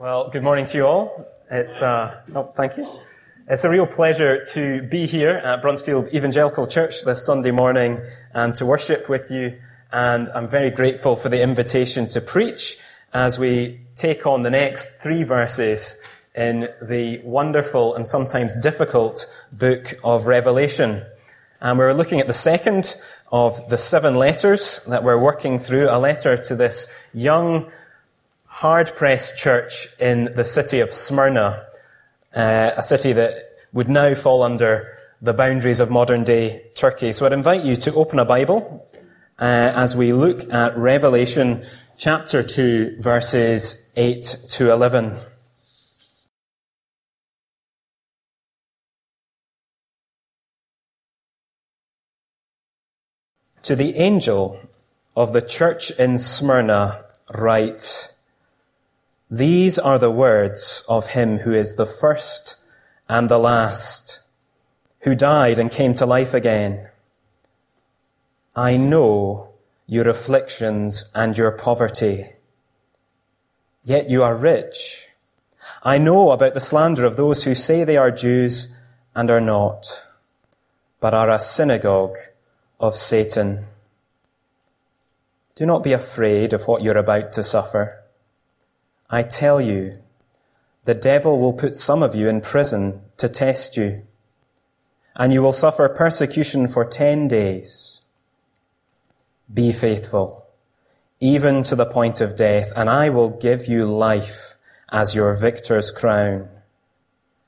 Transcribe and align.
Well, 0.00 0.30
good 0.30 0.42
morning 0.42 0.64
to 0.64 0.78
you 0.78 0.86
all. 0.86 1.26
It's, 1.50 1.82
uh, 1.82 2.22
oh, 2.34 2.44
thank 2.54 2.78
you. 2.78 2.88
It's 3.46 3.64
a 3.64 3.68
real 3.68 3.86
pleasure 3.86 4.42
to 4.54 4.80
be 4.80 5.04
here 5.04 5.32
at 5.32 5.62
Bruntsfield 5.62 6.14
Evangelical 6.14 6.66
Church 6.66 7.04
this 7.04 7.26
Sunday 7.26 7.50
morning 7.50 8.00
and 8.32 8.54
to 8.54 8.64
worship 8.64 9.10
with 9.10 9.30
you. 9.30 9.60
And 9.92 10.30
I'm 10.30 10.48
very 10.48 10.70
grateful 10.70 11.16
for 11.16 11.28
the 11.28 11.42
invitation 11.42 12.08
to 12.08 12.22
preach 12.22 12.78
as 13.12 13.38
we 13.38 13.82
take 13.94 14.24
on 14.24 14.40
the 14.40 14.48
next 14.48 15.02
three 15.02 15.22
verses 15.22 16.02
in 16.34 16.70
the 16.80 17.20
wonderful 17.22 17.94
and 17.94 18.06
sometimes 18.06 18.58
difficult 18.58 19.26
book 19.52 20.00
of 20.02 20.26
Revelation. 20.26 21.04
And 21.60 21.76
we're 21.76 21.92
looking 21.92 22.20
at 22.20 22.26
the 22.26 22.32
second 22.32 22.96
of 23.30 23.68
the 23.68 23.76
seven 23.76 24.14
letters 24.14 24.82
that 24.88 25.04
we're 25.04 25.20
working 25.20 25.58
through, 25.58 25.90
a 25.90 25.98
letter 25.98 26.38
to 26.38 26.56
this 26.56 26.88
young 27.12 27.70
hard 28.60 28.94
pressed 28.94 29.38
church 29.38 29.88
in 29.98 30.34
the 30.34 30.44
city 30.44 30.80
of 30.80 30.92
Smyrna, 30.92 31.64
uh, 32.36 32.72
a 32.76 32.82
city 32.82 33.14
that 33.14 33.32
would 33.72 33.88
now 33.88 34.12
fall 34.12 34.42
under 34.42 34.98
the 35.22 35.32
boundaries 35.32 35.80
of 35.80 35.90
modern 35.90 36.24
day 36.24 36.66
Turkey. 36.74 37.14
So 37.14 37.24
I'd 37.24 37.32
invite 37.32 37.64
you 37.64 37.74
to 37.76 37.94
open 37.94 38.18
a 38.18 38.26
Bible 38.26 38.86
uh, 39.38 39.72
as 39.74 39.96
we 39.96 40.12
look 40.12 40.52
at 40.52 40.76
Revelation 40.76 41.64
chapter 41.96 42.42
2, 42.42 42.96
verses 43.00 43.90
8 43.96 44.36
to 44.50 44.70
11. 44.70 45.18
To 53.62 53.74
the 53.74 53.96
angel 53.96 54.60
of 55.16 55.32
the 55.32 55.40
church 55.40 55.90
in 55.92 56.18
Smyrna, 56.18 57.06
write, 57.32 58.09
these 59.30 59.78
are 59.78 59.98
the 59.98 60.10
words 60.10 60.82
of 60.88 61.10
him 61.10 61.38
who 61.38 61.54
is 61.54 61.76
the 61.76 61.86
first 61.86 62.64
and 63.08 63.28
the 63.28 63.38
last, 63.38 64.20
who 65.00 65.14
died 65.14 65.56
and 65.56 65.70
came 65.70 65.94
to 65.94 66.04
life 66.04 66.34
again. 66.34 66.88
I 68.56 68.76
know 68.76 69.50
your 69.86 70.08
afflictions 70.08 71.12
and 71.14 71.38
your 71.38 71.52
poverty, 71.52 72.32
yet 73.84 74.10
you 74.10 74.24
are 74.24 74.36
rich. 74.36 75.08
I 75.84 75.98
know 75.98 76.32
about 76.32 76.54
the 76.54 76.60
slander 76.60 77.04
of 77.04 77.16
those 77.16 77.44
who 77.44 77.54
say 77.54 77.84
they 77.84 77.96
are 77.96 78.10
Jews 78.10 78.74
and 79.14 79.30
are 79.30 79.40
not, 79.40 80.04
but 80.98 81.14
are 81.14 81.30
a 81.30 81.38
synagogue 81.38 82.16
of 82.80 82.96
Satan. 82.96 83.66
Do 85.54 85.66
not 85.66 85.84
be 85.84 85.92
afraid 85.92 86.52
of 86.52 86.66
what 86.66 86.82
you're 86.82 86.96
about 86.96 87.32
to 87.34 87.44
suffer. 87.44 87.99
I 89.12 89.24
tell 89.24 89.60
you, 89.60 89.98
the 90.84 90.94
devil 90.94 91.40
will 91.40 91.52
put 91.52 91.74
some 91.74 92.00
of 92.00 92.14
you 92.14 92.28
in 92.28 92.40
prison 92.40 93.02
to 93.16 93.28
test 93.28 93.76
you, 93.76 94.02
and 95.16 95.32
you 95.32 95.42
will 95.42 95.52
suffer 95.52 95.88
persecution 95.88 96.68
for 96.68 96.84
ten 96.84 97.26
days. 97.26 98.02
Be 99.52 99.72
faithful, 99.72 100.46
even 101.18 101.64
to 101.64 101.74
the 101.74 101.86
point 101.86 102.20
of 102.20 102.36
death, 102.36 102.72
and 102.76 102.88
I 102.88 103.10
will 103.10 103.30
give 103.30 103.66
you 103.66 103.84
life 103.84 104.54
as 104.92 105.16
your 105.16 105.34
victor's 105.34 105.90
crown. 105.90 106.48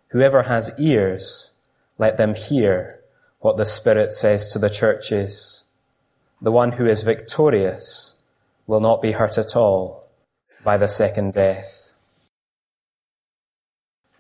Whoever 0.09 0.43
has 0.43 0.75
ears, 0.81 1.53
let 1.97 2.17
them 2.17 2.35
hear 2.35 3.01
what 3.39 3.57
the 3.57 3.65
Spirit 3.65 4.13
says 4.13 4.49
to 4.49 4.59
the 4.59 4.69
churches. 4.69 5.65
The 6.41 6.51
one 6.51 6.73
who 6.73 6.87
is 6.87 7.05
victorious 7.05 8.19
will 8.67 8.81
not 8.81 9.01
be 9.01 9.13
hurt 9.13 9.39
at 9.39 9.55
all 9.55 10.02
by 10.65 10.77
the 10.77 10.89
second 10.89 11.33
death. 11.33 11.93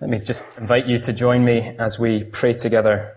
Let 0.01 0.11
me 0.11 0.19
just 0.19 0.45
invite 0.59 0.87
you 0.87 0.99
to 0.99 1.13
join 1.13 1.45
me 1.45 1.77
as 1.79 1.99
we 1.99 2.25
pray 2.25 2.55
together. 2.55 3.17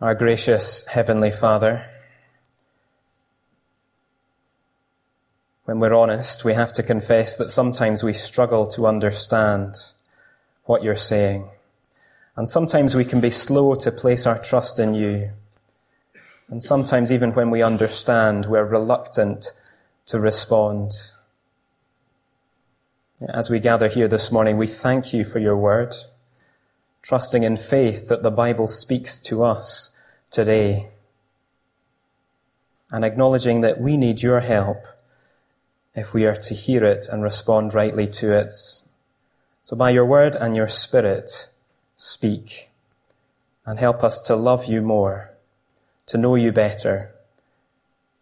Our 0.00 0.14
gracious 0.14 0.86
Heavenly 0.88 1.30
Father, 1.30 1.86
when 5.66 5.78
we're 5.78 5.94
honest, 5.94 6.44
we 6.44 6.54
have 6.54 6.72
to 6.72 6.82
confess 6.82 7.36
that 7.36 7.50
sometimes 7.50 8.02
we 8.02 8.12
struggle 8.12 8.66
to 8.68 8.86
understand 8.86 9.74
what 10.64 10.82
you're 10.82 10.96
saying. 10.96 11.48
And 12.34 12.48
sometimes 12.48 12.96
we 12.96 13.04
can 13.04 13.20
be 13.20 13.30
slow 13.30 13.74
to 13.76 13.92
place 13.92 14.26
our 14.26 14.38
trust 14.38 14.80
in 14.80 14.94
you. 14.94 15.30
And 16.50 16.60
sometimes, 16.60 17.12
even 17.12 17.32
when 17.32 17.50
we 17.50 17.62
understand, 17.62 18.46
we're 18.46 18.64
reluctant 18.64 19.52
to 20.06 20.18
respond. 20.18 20.94
As 23.20 23.48
we 23.48 23.60
gather 23.60 23.86
here 23.86 24.08
this 24.08 24.32
morning, 24.32 24.56
we 24.56 24.66
thank 24.66 25.12
you 25.12 25.22
for 25.22 25.38
your 25.38 25.56
word, 25.56 25.94
trusting 27.02 27.44
in 27.44 27.56
faith 27.56 28.08
that 28.08 28.24
the 28.24 28.32
Bible 28.32 28.66
speaks 28.66 29.20
to 29.20 29.44
us 29.44 29.94
today, 30.28 30.88
and 32.90 33.04
acknowledging 33.04 33.60
that 33.60 33.80
we 33.80 33.96
need 33.96 34.20
your 34.20 34.40
help 34.40 34.84
if 35.94 36.12
we 36.12 36.26
are 36.26 36.36
to 36.36 36.54
hear 36.54 36.82
it 36.82 37.06
and 37.12 37.22
respond 37.22 37.74
rightly 37.74 38.08
to 38.08 38.32
it. 38.32 38.52
So, 39.62 39.76
by 39.76 39.90
your 39.90 40.04
word 40.04 40.34
and 40.34 40.56
your 40.56 40.68
spirit, 40.68 41.48
speak 41.94 42.70
and 43.64 43.78
help 43.78 44.02
us 44.02 44.20
to 44.22 44.34
love 44.34 44.64
you 44.64 44.82
more 44.82 45.29
to 46.10 46.18
know 46.18 46.34
you 46.34 46.50
better, 46.50 47.14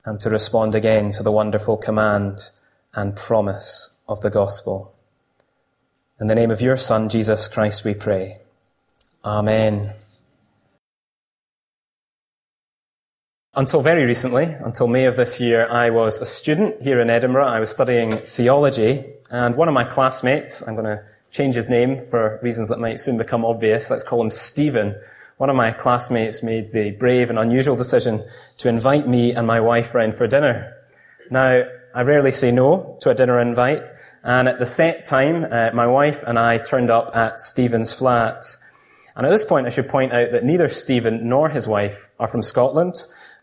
and 0.05 0.21
to 0.21 0.29
respond 0.29 0.75
again 0.75 1.11
to 1.11 1.23
the 1.23 1.33
wonderful 1.33 1.79
command 1.79 2.51
and 2.93 3.17
promise 3.17 3.97
of 4.07 4.21
the 4.21 4.29
gospel. 4.29 4.95
In 6.21 6.27
the 6.27 6.35
name 6.35 6.51
of 6.51 6.61
your 6.61 6.77
Son, 6.77 7.09
Jesus 7.09 7.49
Christ, 7.49 7.85
we 7.85 7.95
pray. 7.95 8.41
Amen. 9.25 9.95
Until 13.55 13.81
very 13.81 14.05
recently, 14.05 14.45
until 14.45 14.87
May 14.87 15.07
of 15.07 15.17
this 15.17 15.41
year, 15.41 15.67
I 15.71 15.89
was 15.89 16.21
a 16.21 16.27
student 16.27 16.83
here 16.83 17.01
in 17.01 17.09
Edinburgh. 17.09 17.47
I 17.47 17.59
was 17.59 17.71
studying 17.71 18.19
theology, 18.19 19.07
and 19.31 19.57
one 19.57 19.67
of 19.67 19.73
my 19.73 19.85
classmates, 19.85 20.61
I'm 20.69 20.75
going 20.75 20.85
to 20.85 21.03
change 21.31 21.55
his 21.55 21.71
name 21.71 21.99
for 22.11 22.39
reasons 22.43 22.69
that 22.69 22.81
might 22.81 23.01
soon 23.01 23.17
become 23.17 23.47
obvious, 23.47 23.91
let's 23.91 24.05
call 24.05 24.21
him 24.21 24.31
Stephen, 24.31 24.95
one 25.39 25.51
of 25.51 25.57
my 25.57 25.71
classmates 25.71 26.43
made 26.43 26.73
the 26.73 26.91
brave 26.91 27.31
and 27.31 27.39
unusual 27.39 27.77
decision 27.77 28.25
to 28.59 28.69
invite 28.69 29.09
me 29.09 29.33
and 29.33 29.47
my 29.47 29.61
wife 29.61 29.95
round 29.95 30.15
for 30.15 30.27
dinner. 30.27 30.75
Now, 31.31 31.63
I 31.95 32.03
rarely 32.03 32.33
say 32.33 32.51
no 32.51 32.97
to 33.01 33.11
a 33.11 33.15
dinner 33.15 33.41
invite, 33.41 33.89
and 34.25 34.49
at 34.49 34.59
the 34.59 34.67
set 34.67 35.05
time, 35.05 35.47
uh, 35.51 35.71
my 35.73 35.87
wife 35.87 36.25
and 36.27 36.39
I 36.39 36.59
turned 36.59 36.91
up 36.91 37.15
at 37.15 37.41
Stephen's 37.41 37.93
flat. 37.93 38.43
And 39.15 39.27
at 39.27 39.31
this 39.31 39.45
point, 39.45 39.67
I 39.67 39.71
should 39.71 39.89
point 39.89 40.13
out 40.13 40.33
that 40.33 40.45
neither 40.45 40.69
Stephen 40.69 41.29
nor 41.29 41.49
his 41.49 41.69
wife 41.69 42.11
are 42.19 42.29
from 42.29 42.43
Scotland. 42.43 42.95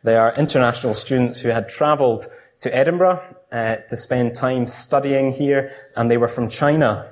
They 0.04 0.18
are 0.18 0.34
international 0.36 0.94
students 0.94 1.40
who 1.40 1.50
had 1.50 1.70
travelled 1.70 2.28
to 2.60 2.76
Edinburgh 2.76 3.24
uh, 3.52 3.78
to 3.88 3.98
spend 3.98 4.36
time 4.36 4.68
studying 4.68 5.32
here, 5.32 5.72
and 5.96 6.12
they 6.12 6.18
were 6.18 6.28
from 6.28 6.50
China. 6.50 7.10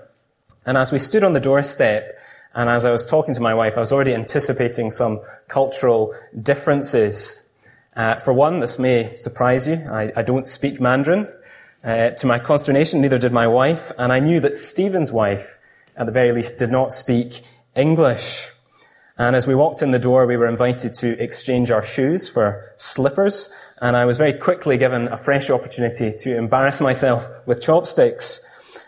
And 0.65 0.77
as 0.77 0.91
we 0.91 0.99
stood 0.99 1.23
on 1.23 1.33
the 1.33 1.39
doorstep, 1.39 2.17
and 2.55 2.69
as 2.69 2.85
I 2.85 2.91
was 2.91 3.05
talking 3.05 3.33
to 3.33 3.41
my 3.41 3.53
wife, 3.53 3.73
I 3.75 3.79
was 3.79 3.91
already 3.91 4.13
anticipating 4.13 4.91
some 4.91 5.21
cultural 5.47 6.13
differences. 6.39 7.51
Uh, 7.95 8.15
for 8.15 8.33
one, 8.33 8.59
this 8.59 8.77
may 8.77 9.15
surprise 9.15 9.67
you. 9.67 9.75
I, 9.91 10.11
I 10.15 10.21
don't 10.21 10.47
speak 10.47 10.79
Mandarin. 10.79 11.27
Uh, 11.83 12.11
to 12.11 12.27
my 12.27 12.39
consternation, 12.39 13.01
neither 13.01 13.17
did 13.17 13.33
my 13.33 13.47
wife, 13.47 13.91
and 13.97 14.13
I 14.13 14.19
knew 14.19 14.39
that 14.39 14.55
Stephen's 14.55 15.11
wife, 15.11 15.59
at 15.97 16.05
the 16.05 16.11
very 16.11 16.31
least, 16.31 16.59
did 16.59 16.71
not 16.71 16.91
speak 16.91 17.41
English. 17.75 18.47
And 19.17 19.35
as 19.35 19.45
we 19.45 19.53
walked 19.53 19.81
in 19.81 19.91
the 19.91 19.99
door, 19.99 20.25
we 20.25 20.37
were 20.37 20.47
invited 20.47 20.93
to 20.95 21.21
exchange 21.21 21.71
our 21.71 21.83
shoes 21.83 22.29
for 22.29 22.71
slippers, 22.77 23.53
and 23.81 23.97
I 23.97 24.05
was 24.05 24.17
very 24.17 24.33
quickly 24.33 24.77
given 24.77 25.07
a 25.07 25.17
fresh 25.17 25.49
opportunity 25.49 26.11
to 26.19 26.37
embarrass 26.37 26.79
myself 26.79 27.29
with 27.45 27.61
chopsticks. 27.61 28.47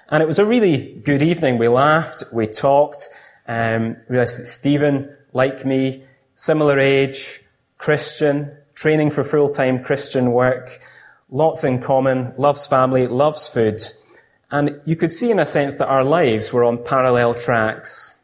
And 0.10 0.24
it 0.24 0.26
was 0.28 0.40
a 0.40 0.46
really 0.46 1.02
good 1.04 1.22
evening. 1.22 1.58
We 1.58 1.68
laughed, 1.68 2.24
we 2.32 2.48
talked, 2.48 3.10
um, 3.48 3.98
realized 4.08 4.42
that 4.42 4.48
Stephen, 4.48 5.16
like 5.34 5.66
me, 5.66 6.04
similar 6.36 6.80
age, 6.80 7.42
Christian, 7.78 8.56
training 8.74 9.10
for 9.10 9.24
full-time 9.24 9.84
Christian 9.84 10.32
work, 10.32 10.80
lots 11.30 11.64
in 11.64 11.82
common, 11.82 12.34
loves 12.38 12.68
family, 12.68 13.08
loves 13.08 13.48
food. 13.48 13.82
And 14.52 14.82
you 14.86 14.96
could 14.96 15.12
see 15.12 15.32
in 15.32 15.40
a 15.40 15.46
sense 15.46 15.78
that 15.78 15.88
our 15.88 16.04
lives 16.04 16.54
were 16.54 16.64
on 16.64 16.84
parallel 16.84 17.34
tracks. 17.34 18.16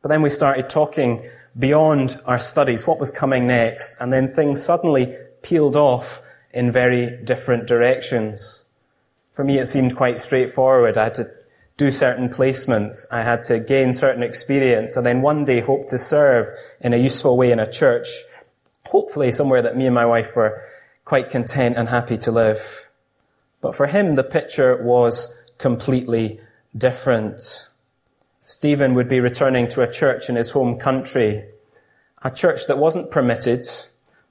But 0.00 0.08
then 0.08 0.22
we 0.22 0.30
started 0.30 0.68
talking 0.68 1.28
beyond 1.58 2.16
our 2.24 2.38
studies, 2.38 2.86
what 2.86 2.98
was 2.98 3.10
coming 3.10 3.46
next, 3.46 4.00
and 4.00 4.12
then 4.12 4.28
things 4.28 4.62
suddenly 4.62 5.16
peeled 5.42 5.76
off 5.76 6.22
in 6.52 6.70
very 6.70 7.16
different 7.24 7.66
directions. 7.66 8.64
For 9.32 9.44
me, 9.44 9.58
it 9.58 9.66
seemed 9.66 9.96
quite 9.96 10.20
straightforward. 10.20 10.96
I 10.98 11.04
had 11.04 11.14
to 11.14 11.30
do 11.76 11.90
certain 11.90 12.28
placements. 12.28 13.06
I 13.10 13.22
had 13.22 13.42
to 13.44 13.58
gain 13.58 13.92
certain 13.92 14.22
experience 14.22 14.96
and 14.96 15.06
then 15.06 15.22
one 15.22 15.44
day 15.44 15.60
hope 15.60 15.86
to 15.88 15.98
serve 15.98 16.46
in 16.80 16.92
a 16.92 16.98
useful 16.98 17.36
way 17.36 17.50
in 17.50 17.58
a 17.58 17.70
church, 17.70 18.08
hopefully 18.86 19.32
somewhere 19.32 19.62
that 19.62 19.76
me 19.76 19.86
and 19.86 19.94
my 19.94 20.06
wife 20.06 20.36
were 20.36 20.60
quite 21.04 21.30
content 21.30 21.76
and 21.76 21.88
happy 21.88 22.16
to 22.18 22.32
live. 22.32 22.88
But 23.60 23.74
for 23.74 23.86
him, 23.86 24.16
the 24.16 24.24
picture 24.24 24.82
was 24.82 25.40
completely 25.58 26.40
different. 26.76 27.68
Stephen 28.44 28.94
would 28.94 29.08
be 29.08 29.20
returning 29.20 29.68
to 29.68 29.82
a 29.82 29.90
church 29.90 30.28
in 30.28 30.36
his 30.36 30.50
home 30.50 30.78
country, 30.78 31.44
a 32.22 32.30
church 32.30 32.66
that 32.66 32.78
wasn't 32.78 33.10
permitted, 33.10 33.64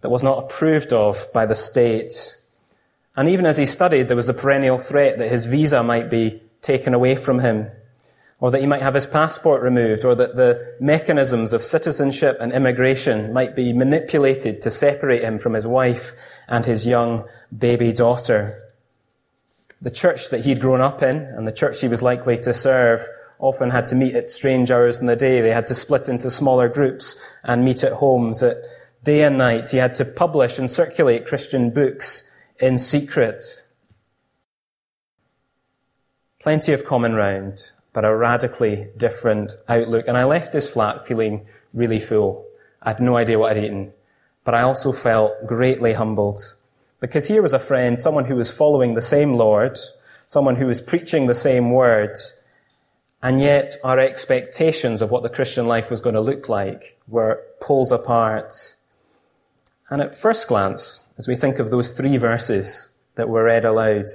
that 0.02 0.10
was 0.10 0.24
not 0.24 0.44
approved 0.44 0.92
of 0.92 1.28
by 1.34 1.46
the 1.46 1.56
state. 1.56 2.38
And 3.16 3.30
even 3.30 3.46
as 3.46 3.58
he 3.58 3.66
studied, 3.66 4.08
there 4.08 4.18
was 4.18 4.30
a 4.30 4.34
perennial 4.34 4.78
threat 4.78 5.18
that 5.18 5.32
his 5.32 5.46
visa 5.46 5.84
might 5.84 6.10
be 6.10 6.42
taken 6.62 6.94
away 6.94 7.16
from 7.16 7.40
him, 7.40 7.70
or 8.40 8.52
that 8.52 8.62
he 8.62 8.68
might 8.68 8.82
have 8.82 8.94
his 8.94 9.08
passport 9.08 9.62
removed, 9.62 10.04
or 10.06 10.16
that 10.16 10.36
the 10.36 10.76
mechanisms 10.80 11.54
of 11.54 11.62
citizenship 11.62 12.38
and 12.40 12.52
immigration 12.52 13.34
might 13.34 13.56
be 13.56 13.74
manipulated 13.74 14.62
to 14.62 14.72
separate 14.72 15.24
him 15.24 15.38
from 15.38 15.54
his 15.54 15.68
wife 15.68 16.14
and 16.48 16.66
his 16.66 16.88
young 16.88 17.26
baby 17.56 17.94
daughter. 17.94 18.62
The 19.82 19.92
church 19.92 20.30
that 20.30 20.46
he'd 20.46 20.62
grown 20.62 20.82
up 20.82 21.02
in 21.02 21.18
and 21.18 21.48
the 21.48 21.52
church 21.52 21.82
he 21.82 21.88
was 21.88 22.02
likely 22.02 22.38
to 22.40 22.54
serve 22.54 23.02
often 23.40 23.72
had 23.72 23.88
to 23.88 23.96
meet 23.96 24.16
at 24.16 24.30
strange 24.30 24.70
hours 24.70 25.02
in 25.02 25.08
the 25.08 25.16
day. 25.16 25.42
They 25.42 25.50
had 25.50 25.68
to 25.68 25.76
split 25.76 26.08
into 26.08 26.30
smaller 26.30 26.70
groups 26.70 27.18
and 27.44 27.66
meet 27.66 27.84
at 27.84 27.94
homes 27.94 28.44
at 28.44 28.58
day 29.04 29.24
and 29.24 29.38
night. 29.38 29.70
He 29.70 29.78
had 29.78 29.96
to 29.96 30.06
publish 30.06 30.60
and 30.60 30.70
circulate 30.70 31.26
Christian 31.26 31.72
books 31.72 32.32
in 32.60 32.78
secret. 32.78 33.42
Plenty 36.42 36.74
of 36.74 36.86
common 36.86 37.12
ground, 37.12 37.72
but 37.94 38.04
a 38.04 38.16
radically 38.16 38.88
different 38.98 39.54
outlook. 39.70 40.06
And 40.08 40.18
I 40.18 40.24
left 40.24 40.52
this 40.52 40.74
flat 40.74 41.00
feeling 41.06 41.46
really 41.72 42.00
full. 42.00 42.48
I 42.82 42.90
had 42.90 43.00
no 43.00 43.16
idea 43.16 43.38
what 43.38 43.52
I'd 43.52 43.64
eaten, 43.64 43.94
but 44.44 44.56
I 44.56 44.64
also 44.64 44.92
felt 44.92 45.34
greatly 45.46 45.94
humbled 45.94 46.40
because 47.00 47.28
here 47.28 47.44
was 47.44 47.54
a 47.54 47.60
friend, 47.60 48.02
someone 48.02 48.26
who 48.26 48.36
was 48.36 48.52
following 48.52 48.96
the 48.96 49.04
same 49.04 49.34
Lord, 49.34 49.78
someone 50.26 50.56
who 50.56 50.66
was 50.66 50.82
preaching 50.82 51.28
the 51.28 51.36
same 51.36 51.70
words, 51.70 52.40
and 53.22 53.40
yet 53.40 53.74
our 53.84 54.00
expectations 54.00 55.04
of 55.04 55.12
what 55.12 55.22
the 55.22 55.30
Christian 55.30 55.68
life 55.68 55.92
was 55.92 56.02
going 56.02 56.16
to 56.16 56.22
look 56.22 56.50
like 56.50 56.98
were 57.08 57.44
poles 57.62 57.92
apart. 57.92 58.52
And 59.92 60.02
at 60.02 60.16
first 60.16 60.48
glance, 60.48 61.04
as 61.20 61.28
we 61.28 61.36
think 61.36 61.60
of 61.60 61.70
those 61.70 61.92
three 61.92 62.18
verses 62.18 62.90
that 63.14 63.30
were 63.30 63.44
read 63.44 63.64
aloud, 63.64 64.08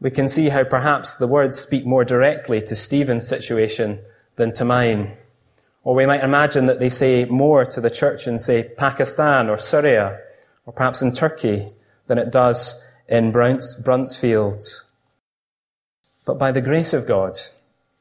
we 0.00 0.10
can 0.10 0.28
see 0.28 0.50
how 0.50 0.64
perhaps 0.64 1.16
the 1.16 1.26
words 1.26 1.58
speak 1.58 1.86
more 1.86 2.04
directly 2.04 2.60
to 2.62 2.76
Stephen's 2.76 3.26
situation 3.26 4.00
than 4.36 4.52
to 4.52 4.64
mine. 4.64 5.16
Or 5.84 5.94
we 5.94 6.06
might 6.06 6.24
imagine 6.24 6.66
that 6.66 6.80
they 6.80 6.88
say 6.88 7.24
more 7.24 7.64
to 7.64 7.80
the 7.80 7.90
church 7.90 8.26
in, 8.26 8.38
say, 8.38 8.64
Pakistan 8.64 9.48
or 9.48 9.56
Syria, 9.56 10.18
or 10.66 10.72
perhaps 10.72 11.00
in 11.00 11.12
Turkey, 11.12 11.68
than 12.08 12.18
it 12.18 12.30
does 12.30 12.84
in 13.08 13.32
Bruntsfield. 13.32 14.62
But 16.24 16.38
by 16.38 16.52
the 16.52 16.60
grace 16.60 16.92
of 16.92 17.06
God, 17.06 17.38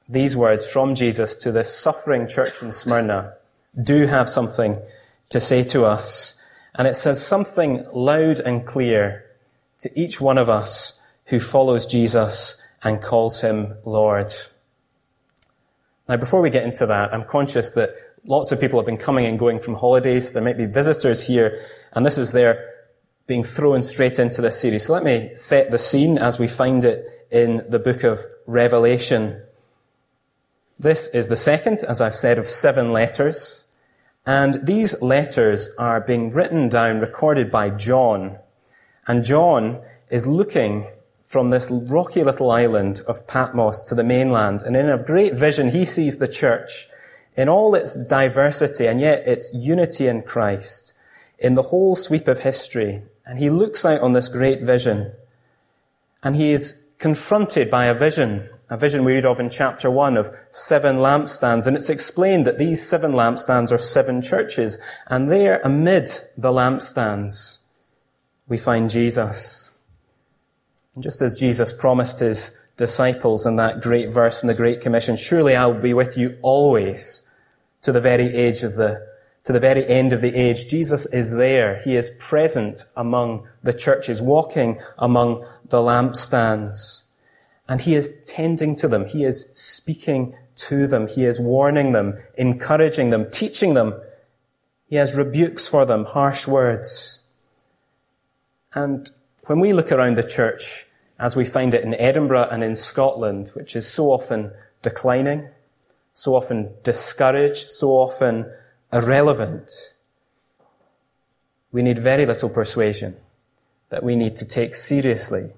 these 0.09 0.35
words 0.35 0.67
from 0.67 0.95
Jesus 0.95 1.35
to 1.37 1.51
this 1.51 1.75
suffering 1.75 2.27
church 2.27 2.61
in 2.61 2.71
Smyrna 2.71 3.33
do 3.81 4.07
have 4.07 4.29
something 4.29 4.79
to 5.29 5.39
say 5.39 5.63
to 5.65 5.85
us. 5.85 6.41
And 6.73 6.87
it 6.87 6.95
says 6.95 7.25
something 7.25 7.85
loud 7.93 8.39
and 8.39 8.65
clear 8.65 9.25
to 9.79 9.99
each 9.99 10.19
one 10.19 10.37
of 10.37 10.49
us 10.49 11.01
who 11.25 11.39
follows 11.39 11.85
Jesus 11.85 12.61
and 12.83 13.01
calls 13.01 13.41
him 13.41 13.75
Lord. 13.83 14.33
Now, 16.07 16.17
before 16.17 16.41
we 16.41 16.49
get 16.49 16.63
into 16.63 16.85
that, 16.85 17.13
I'm 17.13 17.25
conscious 17.25 17.71
that 17.71 17.95
lots 18.25 18.51
of 18.51 18.59
people 18.59 18.79
have 18.79 18.85
been 18.85 18.97
coming 18.97 19.25
and 19.25 19.39
going 19.39 19.59
from 19.59 19.75
holidays. 19.75 20.31
There 20.31 20.43
might 20.43 20.57
be 20.57 20.65
visitors 20.65 21.25
here, 21.25 21.59
and 21.93 22.05
this 22.05 22.17
is 22.17 22.31
their 22.31 22.73
being 23.27 23.43
thrown 23.43 23.81
straight 23.81 24.19
into 24.19 24.41
this 24.41 24.61
series. 24.61 24.85
So 24.85 24.93
let 24.93 25.03
me 25.03 25.31
set 25.33 25.71
the 25.71 25.79
scene 25.79 26.19
as 26.19 26.37
we 26.37 26.47
find 26.47 26.85
it 26.85 27.05
in 27.31 27.65
the 27.69 27.79
book 27.79 28.03
of 28.03 28.19
Revelation. 28.45 29.41
This 30.77 31.07
is 31.09 31.27
the 31.27 31.37
second, 31.37 31.83
as 31.83 32.01
I've 32.01 32.13
said, 32.13 32.37
of 32.37 32.47
seven 32.49 32.93
letters. 32.93 33.67
And 34.27 34.65
these 34.65 35.01
letters 35.01 35.69
are 35.79 36.01
being 36.01 36.31
written 36.31 36.69
down, 36.69 36.99
recorded 36.99 37.49
by 37.49 37.69
John. 37.69 38.37
And 39.07 39.23
John 39.23 39.81
is 40.09 40.27
looking 40.27 40.87
from 41.25 41.49
this 41.49 41.69
rocky 41.71 42.23
little 42.23 42.51
island 42.51 43.01
of 43.07 43.27
Patmos 43.27 43.83
to 43.83 43.95
the 43.95 44.03
mainland. 44.03 44.61
And 44.63 44.77
in 44.77 44.89
a 44.89 45.01
great 45.01 45.33
vision, 45.33 45.71
he 45.71 45.83
sees 45.83 46.19
the 46.19 46.27
church 46.27 46.87
in 47.35 47.49
all 47.49 47.75
its 47.75 47.97
diversity 48.07 48.87
and 48.87 49.01
yet 49.01 49.27
its 49.27 49.53
unity 49.53 50.07
in 50.07 50.21
Christ 50.21 50.93
in 51.39 51.55
the 51.55 51.63
whole 51.63 51.95
sweep 51.95 52.27
of 52.27 52.39
history. 52.39 53.01
And 53.25 53.39
he 53.39 53.49
looks 53.49 53.85
out 53.85 54.01
on 54.01 54.13
this 54.13 54.29
great 54.29 54.61
vision 54.61 55.11
and 56.23 56.35
he 56.35 56.51
is 56.51 56.83
confronted 56.99 57.69
by 57.69 57.85
a 57.85 57.97
vision 57.97 58.47
a 58.69 58.77
vision 58.77 59.05
we 59.05 59.13
read 59.13 59.25
of 59.25 59.39
in 59.39 59.49
chapter 59.49 59.91
1 59.91 60.17
of 60.17 60.35
seven 60.49 60.97
lampstands, 60.97 61.67
and 61.67 61.77
it's 61.77 61.89
explained 61.89 62.47
that 62.47 62.57
these 62.57 62.87
seven 62.87 63.11
lampstands 63.11 63.71
are 63.71 63.77
seven 63.77 64.21
churches, 64.21 64.79
and 65.07 65.31
there 65.31 65.59
amid 65.63 66.09
the 66.35 66.51
lampstands, 66.51 67.59
we 68.47 68.57
find 68.57 68.89
Jesus. 68.89 69.74
And 70.95 71.03
just 71.03 71.21
as 71.21 71.35
Jesus 71.35 71.73
promised 71.73 72.19
his 72.19 72.57
disciples 72.77 73.45
in 73.45 73.57
that 73.57 73.81
great 73.81 74.09
verse 74.09 74.41
in 74.41 74.47
the 74.47 74.53
Great 74.53 74.81
Commission, 74.81 75.15
surely 75.15 75.55
I 75.55 75.65
will 75.65 75.81
be 75.81 75.93
with 75.93 76.17
you 76.17 76.37
always 76.41 77.29
to 77.81 77.91
the 77.91 78.01
very 78.01 78.33
age 78.33 78.63
of 78.63 78.75
the, 78.75 79.05
to 79.43 79.53
the 79.53 79.59
very 79.59 79.87
end 79.87 80.13
of 80.13 80.21
the 80.21 80.33
age. 80.33 80.67
Jesus 80.67 81.05
is 81.13 81.31
there. 81.31 81.81
He 81.83 81.95
is 81.95 82.11
present 82.17 82.85
among 82.95 83.47
the 83.61 83.73
churches, 83.73 84.21
walking 84.21 84.79
among 84.97 85.45
the 85.69 85.77
lampstands. 85.77 87.03
And 87.67 87.81
he 87.81 87.95
is 87.95 88.17
tending 88.25 88.75
to 88.77 88.87
them. 88.87 89.05
He 89.05 89.23
is 89.23 89.49
speaking 89.51 90.35
to 90.55 90.87
them. 90.87 91.07
He 91.07 91.25
is 91.25 91.39
warning 91.39 91.91
them, 91.91 92.17
encouraging 92.37 93.09
them, 93.09 93.29
teaching 93.31 93.73
them. 93.73 93.93
He 94.87 94.95
has 94.95 95.15
rebukes 95.15 95.67
for 95.67 95.85
them, 95.85 96.05
harsh 96.05 96.47
words. 96.47 97.25
And 98.73 99.09
when 99.45 99.59
we 99.59 99.73
look 99.73 99.91
around 99.91 100.17
the 100.17 100.23
church, 100.23 100.85
as 101.19 101.35
we 101.35 101.45
find 101.45 101.73
it 101.73 101.83
in 101.83 101.93
Edinburgh 101.95 102.49
and 102.49 102.63
in 102.63 102.75
Scotland, 102.75 103.49
which 103.49 103.75
is 103.75 103.87
so 103.87 104.11
often 104.11 104.51
declining, 104.81 105.49
so 106.13 106.35
often 106.35 106.73
discouraged, 106.83 107.63
so 107.63 107.91
often 107.91 108.51
irrelevant, 108.91 109.71
we 111.71 111.81
need 111.81 111.99
very 111.99 112.25
little 112.25 112.49
persuasion 112.49 113.17
that 113.89 114.03
we 114.03 114.15
need 114.15 114.35
to 114.37 114.45
take 114.45 114.73
seriously 114.73 115.51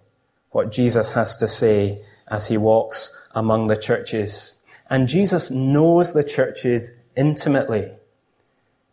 what 0.52 0.72
Jesus 0.72 1.12
has 1.12 1.38
to 1.38 1.48
say 1.48 2.04
as 2.28 2.48
he 2.48 2.58
walks 2.58 3.28
among 3.36 3.68
the 3.68 3.78
churches. 3.78 4.60
And 4.90 5.08
Jesus 5.08 5.52
knows 5.52 6.14
the 6.14 6.24
churches 6.24 7.00
intimately. 7.16 7.92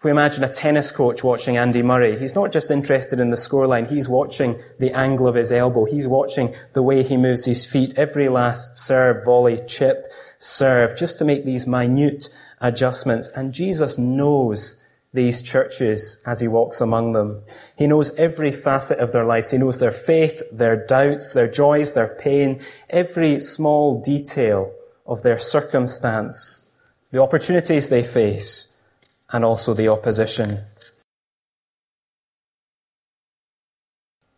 If 0.04 0.06
we 0.06 0.11
imagine 0.11 0.44
a 0.44 0.50
tennis 0.50 0.92
coach 0.92 1.25
watching 1.25 1.56
Andy 1.56 1.82
Murray, 1.82 2.18
he's 2.18 2.34
not 2.34 2.52
just 2.52 2.70
interested 2.70 3.18
in 3.18 3.30
the 3.30 3.38
scoreline, 3.38 3.88
he's 3.88 4.06
watching 4.06 4.61
the 4.78 4.92
angle 4.92 5.26
of 5.26 5.34
his 5.34 5.50
elbow, 5.50 5.87
he's 5.87 6.06
watching 6.06 6.54
the 6.75 6.82
way 6.82 7.02
he 7.02 7.16
moves 7.16 7.46
his 7.46 7.64
feet, 7.64 7.94
every 7.96 8.28
last 8.28 8.76
serve, 8.76 9.25
volley, 9.25 9.62
chip, 9.66 10.12
serve, 10.37 10.94
just 10.94 11.16
to 11.16 11.25
make 11.25 11.46
these 11.46 11.66
minute 11.66 12.28
adjustments. 12.61 13.28
And 13.28 13.54
Jesus 13.54 13.96
knows 13.96 14.76
these 15.14 15.40
churches 15.40 16.23
as 16.26 16.38
he 16.38 16.49
walks 16.49 16.82
among 16.82 17.14
them. 17.14 17.42
He 17.75 17.87
knows 17.87 18.14
every 18.16 18.52
facet 18.52 18.99
of 18.99 19.12
their 19.12 19.25
lives. 19.25 19.52
He 19.52 19.56
knows 19.56 19.78
their 19.78 19.90
faith, 19.90 20.42
their 20.52 20.76
doubts, 20.84 21.32
their 21.32 21.49
joys, 21.49 21.94
their 21.94 22.14
pain, 22.14 22.61
every 22.90 23.40
small 23.40 24.02
detail 24.02 24.70
of 25.06 25.23
their 25.23 25.38
circumstance, 25.38 26.68
the 27.11 27.23
opportunities 27.23 27.88
they 27.88 28.04
face, 28.04 28.73
and 29.34 29.44
also 29.44 29.74
the 29.74 29.88
opposition. 29.88 30.60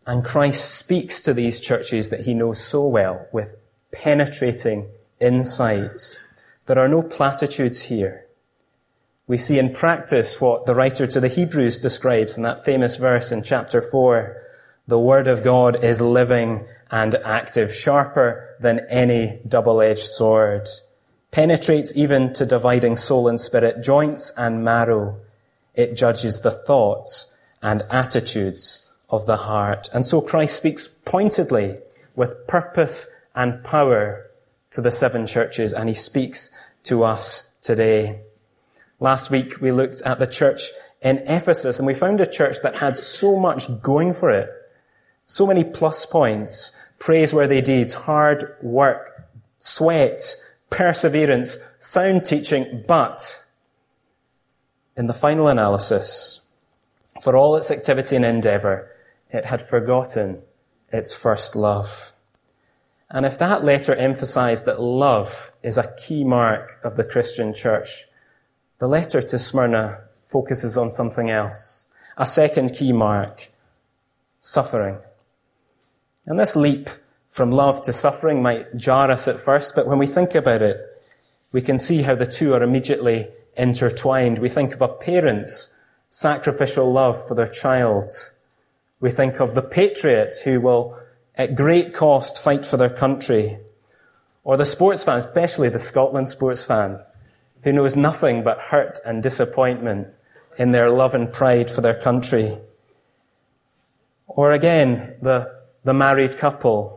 And 0.06 0.24
Christ 0.24 0.74
speaks 0.74 1.20
to 1.20 1.34
these 1.34 1.60
churches 1.60 2.08
that 2.08 2.20
he 2.20 2.32
knows 2.32 2.64
so 2.64 2.86
well 2.86 3.26
with 3.30 3.56
penetrating 3.92 4.88
insights. 5.20 6.18
There 6.64 6.78
are 6.78 6.88
no 6.88 7.02
platitudes 7.02 7.82
here. 7.82 8.24
We 9.26 9.36
see 9.36 9.58
in 9.58 9.74
practice 9.74 10.40
what 10.40 10.64
the 10.64 10.74
writer 10.74 11.06
to 11.06 11.20
the 11.20 11.28
Hebrews 11.28 11.78
describes 11.78 12.38
in 12.38 12.42
that 12.44 12.64
famous 12.64 12.96
verse 12.96 13.30
in 13.30 13.42
chapter 13.42 13.82
4. 13.82 14.42
The 14.86 14.98
word 14.98 15.28
of 15.28 15.44
God 15.44 15.84
is 15.84 16.00
living 16.00 16.66
and 16.90 17.16
active, 17.16 17.70
sharper 17.70 18.56
than 18.60 18.86
any 18.88 19.40
double-edged 19.46 20.06
sword, 20.06 20.70
penetrates 21.36 21.94
even 21.94 22.32
to 22.32 22.46
dividing 22.46 22.96
soul 22.96 23.28
and 23.28 23.38
spirit, 23.38 23.84
joints 23.84 24.32
and 24.38 24.64
marrow. 24.64 25.18
It 25.74 25.94
judges 25.94 26.40
the 26.40 26.50
thoughts 26.50 27.36
and 27.60 27.82
attitudes 27.90 28.90
of 29.10 29.26
the 29.26 29.36
heart. 29.36 29.90
And 29.92 30.06
so 30.06 30.22
Christ 30.22 30.56
speaks 30.56 30.88
pointedly 30.88 31.76
with 32.14 32.46
purpose 32.46 33.12
and 33.34 33.62
power 33.62 34.30
to 34.70 34.80
the 34.80 34.90
seven 34.90 35.26
churches, 35.26 35.74
and 35.74 35.90
he 35.90 35.94
speaks 35.94 36.58
to 36.84 37.04
us 37.04 37.54
today. 37.60 38.20
Last 38.98 39.30
week 39.30 39.60
we 39.60 39.72
looked 39.72 40.00
at 40.06 40.18
the 40.18 40.26
church 40.26 40.62
in 41.02 41.18
Ephesus 41.18 41.78
and 41.78 41.86
we 41.86 41.92
found 41.92 42.18
a 42.22 42.26
church 42.26 42.62
that 42.62 42.78
had 42.78 42.96
so 42.96 43.38
much 43.38 43.82
going 43.82 44.14
for 44.14 44.30
it. 44.30 44.48
So 45.26 45.46
many 45.46 45.64
plus 45.64 46.06
points, 46.06 46.72
praiseworthy 46.98 47.60
deeds, 47.60 47.92
hard 47.92 48.56
work, 48.62 49.28
sweat, 49.58 50.22
perseverance, 50.70 51.58
sound 51.78 52.24
teaching, 52.24 52.84
but 52.86 53.44
in 54.96 55.06
the 55.06 55.14
final 55.14 55.48
analysis, 55.48 56.46
for 57.22 57.36
all 57.36 57.56
its 57.56 57.70
activity 57.70 58.16
and 58.16 58.24
endeavour, 58.24 58.90
it 59.30 59.46
had 59.46 59.60
forgotten 59.60 60.42
its 60.92 61.14
first 61.14 61.56
love. 61.56 62.12
And 63.10 63.24
if 63.24 63.38
that 63.38 63.64
letter 63.64 63.94
emphasized 63.94 64.66
that 64.66 64.80
love 64.80 65.52
is 65.62 65.78
a 65.78 65.94
key 65.96 66.24
mark 66.24 66.80
of 66.82 66.96
the 66.96 67.04
Christian 67.04 67.54
church, 67.54 68.06
the 68.78 68.88
letter 68.88 69.22
to 69.22 69.38
Smyrna 69.38 70.00
focuses 70.22 70.76
on 70.76 70.90
something 70.90 71.30
else. 71.30 71.86
A 72.16 72.26
second 72.26 72.74
key 72.74 72.92
mark, 72.92 73.50
suffering. 74.40 74.98
And 76.26 76.40
this 76.40 76.56
leap 76.56 76.90
from 77.36 77.50
love 77.50 77.82
to 77.82 77.92
suffering 77.92 78.40
might 78.42 78.74
jar 78.78 79.10
us 79.10 79.28
at 79.28 79.38
first, 79.38 79.74
but 79.74 79.86
when 79.86 79.98
we 79.98 80.06
think 80.06 80.34
about 80.34 80.62
it, 80.62 80.80
we 81.52 81.60
can 81.60 81.78
see 81.78 82.00
how 82.00 82.14
the 82.14 82.24
two 82.24 82.54
are 82.54 82.62
immediately 82.62 83.28
intertwined. 83.58 84.38
We 84.38 84.48
think 84.48 84.72
of 84.72 84.80
a 84.80 84.88
parent's 84.88 85.74
sacrificial 86.08 86.90
love 86.90 87.22
for 87.28 87.34
their 87.34 87.46
child. 87.46 88.10
We 89.00 89.10
think 89.10 89.38
of 89.38 89.54
the 89.54 89.60
patriot 89.60 90.38
who 90.44 90.62
will 90.62 90.98
at 91.34 91.54
great 91.54 91.92
cost 91.92 92.42
fight 92.42 92.64
for 92.64 92.78
their 92.78 92.88
country. 92.88 93.58
Or 94.42 94.56
the 94.56 94.64
sports 94.64 95.04
fan, 95.04 95.18
especially 95.18 95.68
the 95.68 95.78
Scotland 95.78 96.30
sports 96.30 96.62
fan, 96.62 97.00
who 97.64 97.72
knows 97.72 97.96
nothing 97.96 98.44
but 98.44 98.62
hurt 98.62 98.98
and 99.04 99.22
disappointment 99.22 100.08
in 100.56 100.70
their 100.70 100.88
love 100.88 101.14
and 101.14 101.30
pride 101.30 101.68
for 101.68 101.82
their 101.82 102.00
country. 102.00 102.56
Or 104.26 104.52
again, 104.52 105.16
the, 105.20 105.54
the 105.84 105.92
married 105.92 106.38
couple 106.38 106.96